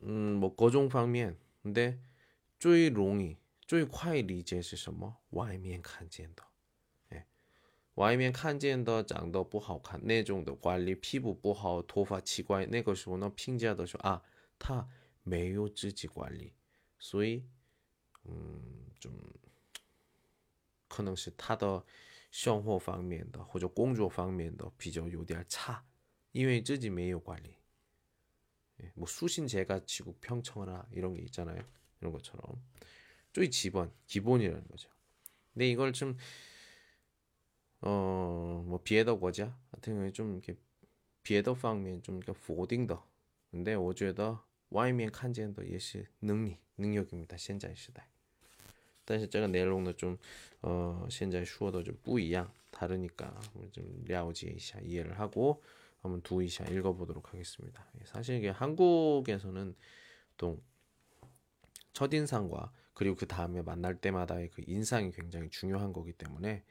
[0.00, 1.98] 嗯，뭐各种方面，근데
[2.58, 5.18] 最容易、最快理解是什么？
[5.30, 6.42] 外面看见的，
[7.08, 7.26] 哎，
[7.94, 14.22] 外面看见的长得不好看那种的管理，皮肤不好，头发奇怪，那个时候呢，评价的时候啊，
[14.58, 14.88] 他
[15.22, 16.52] 没有自己管理，
[16.98, 17.44] 所以。
[18.24, 19.10] 嗯，좀
[20.86, 21.84] 可能是他的
[22.30, 25.84] 生活方面的或者工作方面的比较有点差，
[26.30, 27.55] 因为自己没有管理。
[28.94, 31.62] 뭐 수신 제가 지구 평청하나 이런 게 있잖아요.
[32.00, 32.60] 이런 것처럼
[33.32, 34.90] 쪼이 기본 기본이라는 거죠.
[35.52, 36.16] 근데 이걸 좀
[37.80, 40.56] 어, 뭐 비에더 거자 같은 경우에 좀 이렇게
[41.22, 43.06] 비에더 방면 좀 이렇게 포딩더.
[43.50, 44.38] 근데 我觉得
[44.70, 47.36] 外面看见的也是能力 능력입니다.
[47.36, 48.08] 现在时代。
[49.04, 50.16] 但是这个内容呢，좀
[50.62, 53.38] 어, 现在说的就不一样, 다르니까
[53.72, 55.60] 좀 了解一下, 이해를 하고
[56.07, 57.85] 한번 두이샤 읽어보도록 하겠습니다.
[58.05, 59.75] 사실 이게 한국에서는
[60.37, 60.61] 또
[61.93, 66.63] 첫인상과 그리고 그 다음에 만날 때마다의 그 인상이 굉장히 중요한 거기 때문에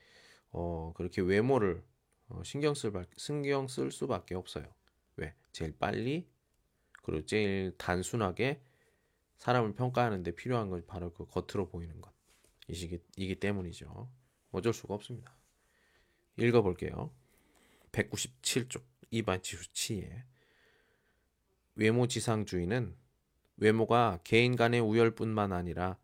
[0.50, 1.84] 어, 그렇게 외모를
[2.28, 4.66] 어, 신경 쓸 신경 쓸 수밖에 없어요.
[5.16, 5.34] 왜?
[5.52, 6.28] 제일 빨리
[7.02, 8.60] 그리고 제일 단순하게
[9.36, 12.12] 사람을 평가하는데 필요한 건 바로 그 겉으로 보이는 것.
[12.68, 14.10] 이시기, 이기 때문이죠.
[14.50, 15.32] 어쩔 수가 없습니다.
[16.36, 17.12] 읽어볼게요.
[17.92, 18.82] 197쪽
[19.12, 20.24] 2반 지수치에
[21.74, 22.96] 외모 지상주의는
[23.58, 25.98] 외모가 개인 간의 우열뿐만 아니라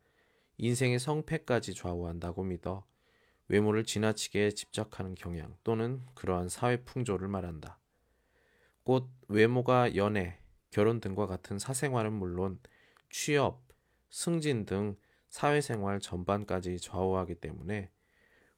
[0.59, 2.87] 인생의 성패까지 좌우한다고 믿어
[3.49, 7.79] 외모를 지나치게 집착하는 경향 또는 그러한 사회 풍조를 말한다.
[8.83, 10.39] 곧 외모가 연애,
[10.71, 12.59] 결혼 등과 같은 사생활은 물론
[13.11, 13.63] 취업,
[14.11, 14.97] 승진 등
[15.29, 17.91] 사회생활 전반까지 좌우하기 때문에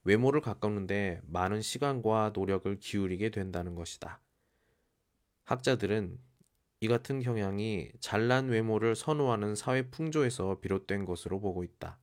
[0.05, 4.21] 외모를 가꾸는데 많은 시간과 노력을 기울이게 된다는 것이다.
[5.45, 6.19] 학자들은
[6.81, 11.99] 이 같은 경향이 잘난 외모를 선호하는 사회 풍조에서 비롯된 것으로 보고 있다.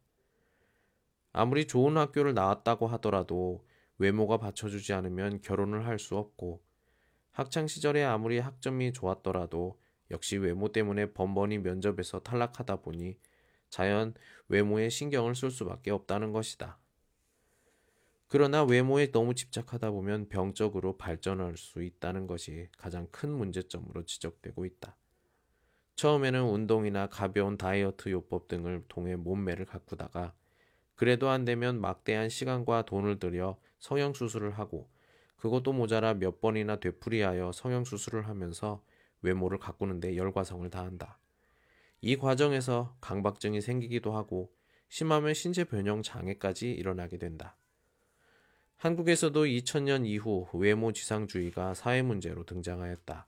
[1.34, 3.66] 아무리 좋은 학교를 나왔다고 하더라도
[3.98, 6.64] 외모가 받쳐주지 않으면 결혼을 할 수 없고
[7.32, 9.80] 학창 시절에 아무리 학점이 좋았더라도
[10.12, 13.18] 역시 외모 때문에 번번이 면접에서 탈락하다 보니
[13.70, 14.14] 자연
[14.50, 16.80] 외모에 신경을 쓸 수밖에 없다는 것이다.
[18.34, 24.95] 그러나 외모에 너무 집착하다 보면 병적으로 발전할 수 있다는 것이 가장 큰 문제점으로 지적되고 있다.
[25.97, 30.34] 처음에는 운동이나 가벼운 다이어트 요법 등을 통해 몸매를 가꾸다가
[30.95, 34.89] 그래도 안 되면 막대한 시간과 돈을 들여 성형수술을 하고
[35.36, 38.82] 그것도 모자라 몇 번이나 되풀이하여 성형수술을 하면서
[39.21, 41.19] 외모를 가꾸는데 열과성을 다한다.
[41.99, 44.53] 이 과정에서 강박증이 생기기도 하고
[44.88, 47.57] 심하면 신체 변형 장애까지 일어나게 된다.
[48.82, 53.27] 한국에서도 2000년 이후 외모 지상주의가 사회 문제로 등장하였다.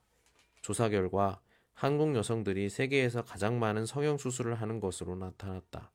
[0.62, 1.40] 조사 결과
[1.74, 5.92] 한국 여성들이 세계에서 가장 많은 성형 수술을 하는 것으로 나타났다.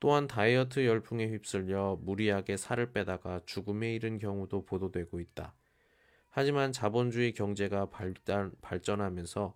[0.00, 5.54] 또한 다이어트 열풍에 휩쓸려 무리하게 살을 빼다가 죽음에 이른 경우도 보도되고 있다.
[6.28, 9.54] 하지만 자본주의 경제가 발달, 발전하면서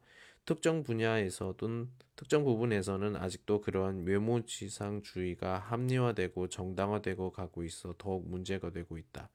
[0.49, 9.28] 특정 분야에서든 특정 부분에서는 아직도 그러한 외모지상주의가 합리화되고 정당화되고 가고 있어 더욱 문제가 되고 있다.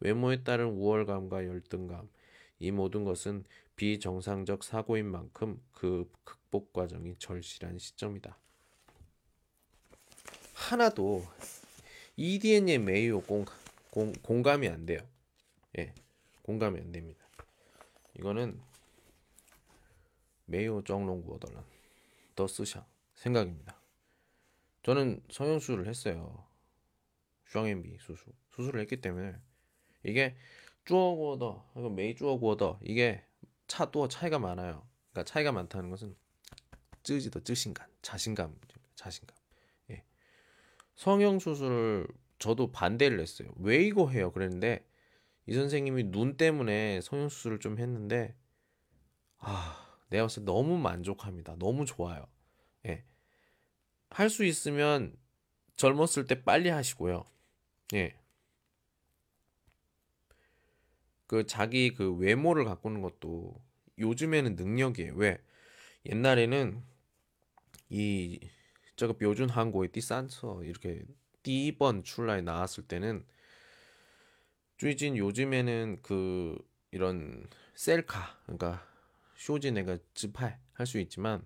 [0.00, 2.10] 외모에 따른 우월감과 열등감,
[2.58, 3.44] 이 모든 것은
[3.76, 8.36] 비정상적 사고인 만큼 그 극복 과정이 절실한 시점이다.
[10.52, 11.24] 하나도
[12.18, 13.46] EDN에 매우 공,
[13.88, 14.98] 공, 공감이 안 돼요.
[15.78, 15.94] 예,
[16.42, 17.24] 공감이 안 됩니다.
[18.18, 18.60] 이거는
[20.46, 21.64] 매우 정롱구어덜란
[22.34, 23.80] 더 쓰샹 생각입니다.
[24.82, 26.46] 저는 성형수술을 했어요.
[27.46, 29.34] 슈앙앤비 수술 수술을 했기 때문에
[30.02, 30.36] 이게
[30.84, 33.24] 쭈어구어더 이거 메이 쭈어구어더 이게
[33.66, 34.86] 차 또 차이가 많아요.
[35.12, 36.14] 그러니까 차이가 많다는 것은
[37.02, 38.54] 쯔지더 쯔신감 자신감
[38.94, 39.36] 자신감.
[39.90, 40.04] 예.
[40.94, 42.06] 성형 수술을
[42.38, 43.48] 저도 반대를 했어요.
[43.56, 44.32] 왜 이거 해요?
[44.32, 44.86] 그랬는데
[45.46, 48.34] 이 선생님이 눈 때문에 성형 수술을 좀 했는데
[49.38, 51.56] 아 내가 봤을 때 너무 만족합니다.
[51.58, 52.26] 너무 좋아요.
[52.86, 53.04] 예.
[54.10, 55.16] 할 수 있으면
[55.76, 57.24] 젊었을 때 빨리 하시고요.
[57.94, 58.16] 예.
[61.26, 63.60] 그 자기 그 외모를 가꾸는 것도
[63.98, 65.14] 요즘에는 능력이에요.
[65.16, 65.38] 왜?
[66.06, 66.82] 옛날에는
[67.90, 68.40] 이
[68.96, 71.02] 저거 묘준 한국의 띠산처 이렇게
[71.42, 73.24] 띠번 출라에 나왔을 때는
[74.78, 76.56] 쭈이진 요즘에는 그
[76.90, 78.86] 이런 셀카 그러니까
[79.44, 81.44] 쇼진애가 즈팔 할 수 있지만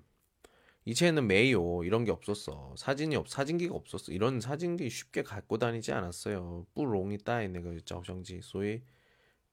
[0.85, 2.75] 이체는 메이오 이런 게 없었어.
[2.79, 4.13] 사진이 없 사진기가 없었어.
[4.13, 6.67] 이런 사진기 쉽게 갖고 다니지 않았어요.
[6.75, 8.41] 뿌롱이 따이 내가 자오정지.
[8.43, 8.83] 소위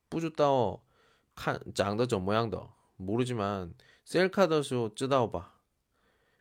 [0.09, 0.81] 뿌주따오
[1.73, 2.73] 짱더 저 모양더.
[2.97, 3.73] 모르지만
[4.05, 5.51] 셀카더쇼 쯔다오 봐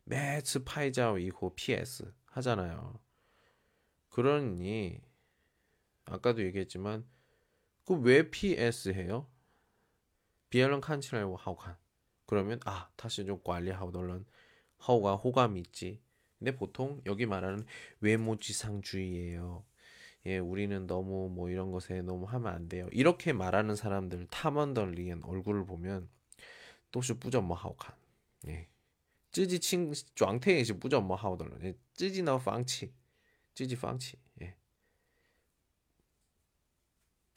[0.03, 2.99] 매츠 파이자오 이호 PS 하잖아요.
[4.09, 5.01] 그러니
[6.05, 7.03] 아까도 얘기했지만
[7.83, 9.27] 그 왜 PS 해요?
[10.49, 11.75] 비엘런 칸치라고 하오칸
[12.25, 14.25] 그러면 아 다시 좀 관리하고 널런
[14.87, 16.01] 허가 호감이 있지.
[16.39, 17.65] 근데 보통 여기 말하는
[18.01, 19.63] 외모지상주의예요.
[20.27, 22.87] 예, 우리는 너무 뭐 이런 것에 너무 하면 안 돼요.
[22.91, 26.09] 이렇게 말하는 사람들 탐언덜리엔 얼굴을 보면
[26.91, 27.95] 또시 뿌점뭐 하오칸.
[28.47, 28.67] 예.
[29.31, 31.63] 쯔지 칭 쫑태에시 뿌점뭐 하오덜런.
[31.63, 31.75] 예.
[31.93, 32.93] 쯔지 너 방치.
[33.53, 34.17] 쯔지 방치.
[34.41, 34.55] 예.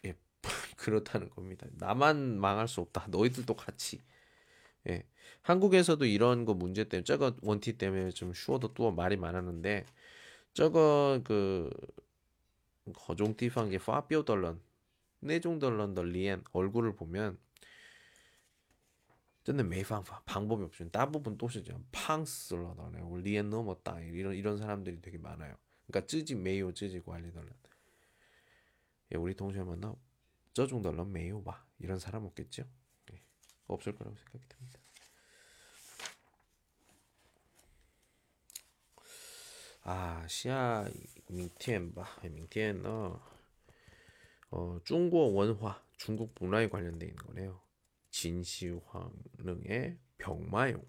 [0.07, 0.15] 예.
[0.77, 1.67] 그렇다는 겁니다.
[1.73, 3.07] 나만 망할 수 없다.
[3.09, 4.01] 너희들도 같이.
[4.89, 5.05] 예.
[5.43, 9.85] 한국에서도 이런 거 문제 때문에 저거 원티 때문에 좀 쉬워도 또 말이 많았는데
[10.53, 11.71] 저거 그
[12.95, 14.61] 거종 띠판게 파비오 덜런
[15.21, 17.39] 네 내종 덜런 덜리엔 얼굴을 보면
[19.45, 20.89] 저는 매방 방법이 없죠.
[20.91, 21.83] 대부분 또시죠.
[21.91, 22.99] 팡스러 나네.
[23.01, 23.99] 뭐 리엔 넘었다.
[24.01, 25.57] 이런 이런 사람들이 되게 많아요.
[25.87, 27.51] 그러니까 찌지 매요 찌지 관리 덜런.
[29.13, 29.95] 예, 우리 동시에 만나
[30.53, 31.65] 저종 덜런 매요 봐.
[31.79, 32.65] 이런 사람 없겠죠?
[33.68, 34.80] 예, 없을 거라고 생각이 듭니다.
[39.86, 40.90] 啊，下
[41.28, 43.20] 明天吧，明天呢，
[44.50, 47.62] 어, 중국 원화, 중국 문화에 관련된 거네요.
[48.12, 50.86] 진시황릉의 병마용,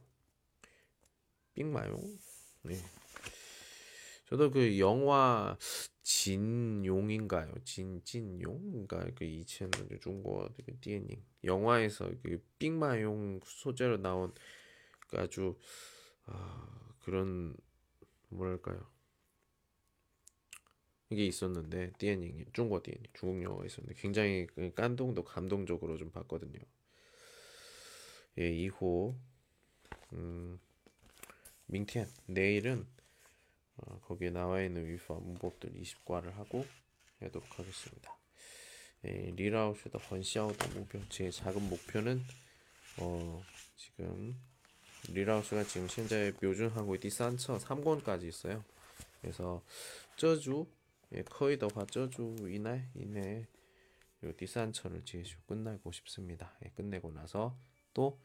[1.54, 2.18] 빅마용.
[2.62, 2.76] 네.
[4.29, 5.57] 저도 그 영화
[6.03, 7.51] 진용인가요?
[7.65, 8.85] 진 진용?
[8.85, 14.31] 그러니까 그 2000년 중국 그 디엔닝 영화에서 그 빅마용 소재로 나온
[15.07, 15.57] 그 아주
[16.25, 17.55] 아, 그런
[18.29, 18.85] 뭐랄까요
[21.09, 26.59] 이게 있었는데 띠엔닝이 중국 띠엔닝 중국 영화가 있었는데 굉장히 그 깐동도 감동적으로 좀 봤거든요.
[28.37, 29.15] 예, 이후
[30.13, 30.59] 음,
[31.65, 32.85] 민티안 내일은
[33.81, 36.65] 어, 거기에 나와 있는 위파 문법들 20과를 하고
[37.19, 38.17] 하도록 하겠습니다.
[39.05, 42.21] 예, 리라우슈더 헌시아우더 목표 제 작은 목표는
[42.99, 43.41] 어,
[43.77, 44.35] 지금
[45.09, 48.63] 리라우스가 지금 현재 묘준 한국의 디산처 3권까지 있어요.
[49.21, 49.63] 그래서
[50.17, 50.67] 저주
[51.13, 53.47] 예, 거의的话 저주 이날 이내
[54.23, 56.57] 요 디산처를 지금 끝내고 싶습니다.
[56.65, 57.57] 예, 끝내고 나서
[57.93, 58.19] 또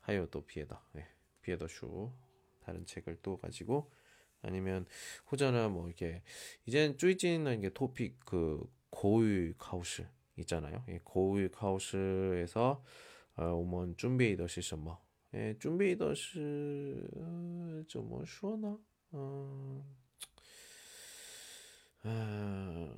[0.00, 1.06] 하여 또 비에더 예,
[1.42, 2.10] 비에더 슈
[2.64, 3.90] 다른 책을 또 가지고
[4.44, 4.86] 아니면
[5.30, 6.22] 호자나 뭐 이렇게
[6.66, 10.84] 이젠 쭈이진은 이게 토픽 그 고유 카우스 있잖아요.
[10.88, 12.84] 예, 고유 카우스에서
[13.36, 15.02] 어, 오먼 준비이더 시스뭐.
[15.34, 17.44] 예, 준비이더 시저뭐
[18.24, 18.78] 쉬어나?
[19.12, 19.84] 어~
[22.02, 22.94] 아,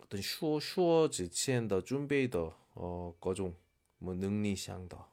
[0.00, 3.56] 어떤 쉬어 쉬어 지치엔더 준비이더 어 거종
[3.98, 5.12] 뭐 능리 향더.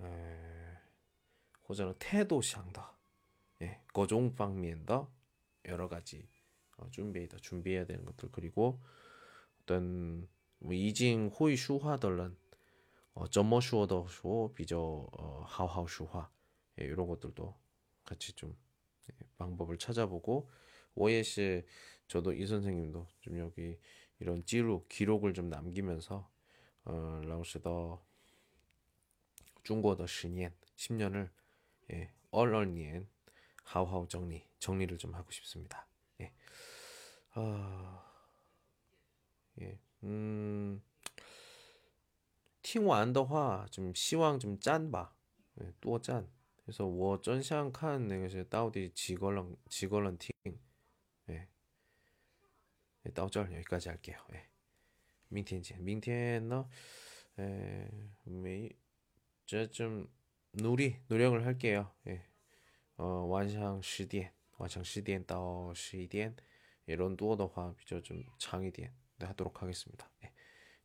[0.00, 0.78] 에,
[1.68, 2.99] 호자는 태도 향더.
[3.92, 5.10] 各种 방면더
[5.66, 6.28] 여러 가지
[6.76, 8.30] 어, 준비다 준비해야 되는 것들.
[8.32, 8.80] 그리고
[9.62, 10.28] 어떤
[10.58, 12.36] 뭐 이징 호이 슈화들은
[13.14, 16.30] 어, 점머 슈어더 슈어 비저 어, 하우하우 슈화
[16.80, 17.54] 예, 이런 것들도
[18.04, 18.56] 같이 좀
[19.10, 20.48] 예, 방법을 찾아보고.
[20.96, 21.64] 오예시
[22.08, 23.78] 저도 이 선생님도 좀 여기
[24.18, 26.28] 이런 찌루 기록을 좀 남기면서
[26.84, 28.04] 어, 라오스더
[29.62, 31.30] 중국어 10년 10년을
[31.92, 33.08] 예, 얼얼니엔
[33.69, 35.87] 하우하우 정리 정리를 좀 하고 싶습니다.
[36.21, 36.31] 예.
[37.31, 38.03] 아,
[39.59, 40.81] 예, 음,
[42.61, 45.13] 听完的话좀希望좀 짠吧，
[45.61, 46.27] 예, 多짠.
[46.63, 50.33] 그래서 我真想看那个是到底几个人几个人听，
[51.29, 51.47] 예,
[53.05, 54.17] 예, 到这儿 여기까지 할게요.
[54.33, 54.49] 예.
[55.27, 56.67] 明天见.明天呢,
[57.37, 57.89] 예,
[58.23, 58.71] 매,
[59.45, 60.07] 저좀
[60.53, 61.91] 努力 노력을 할게요.
[62.07, 62.25] 예.
[62.99, 66.35] 어, 완상 10点, 완상 10点 到 11点.
[66.85, 70.09] 이런 두어的话比较좀长一点 네, 하도록 하겠습니다.
[70.23, 70.31] 예.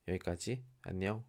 [0.08, 1.24] 여기까지 안녕.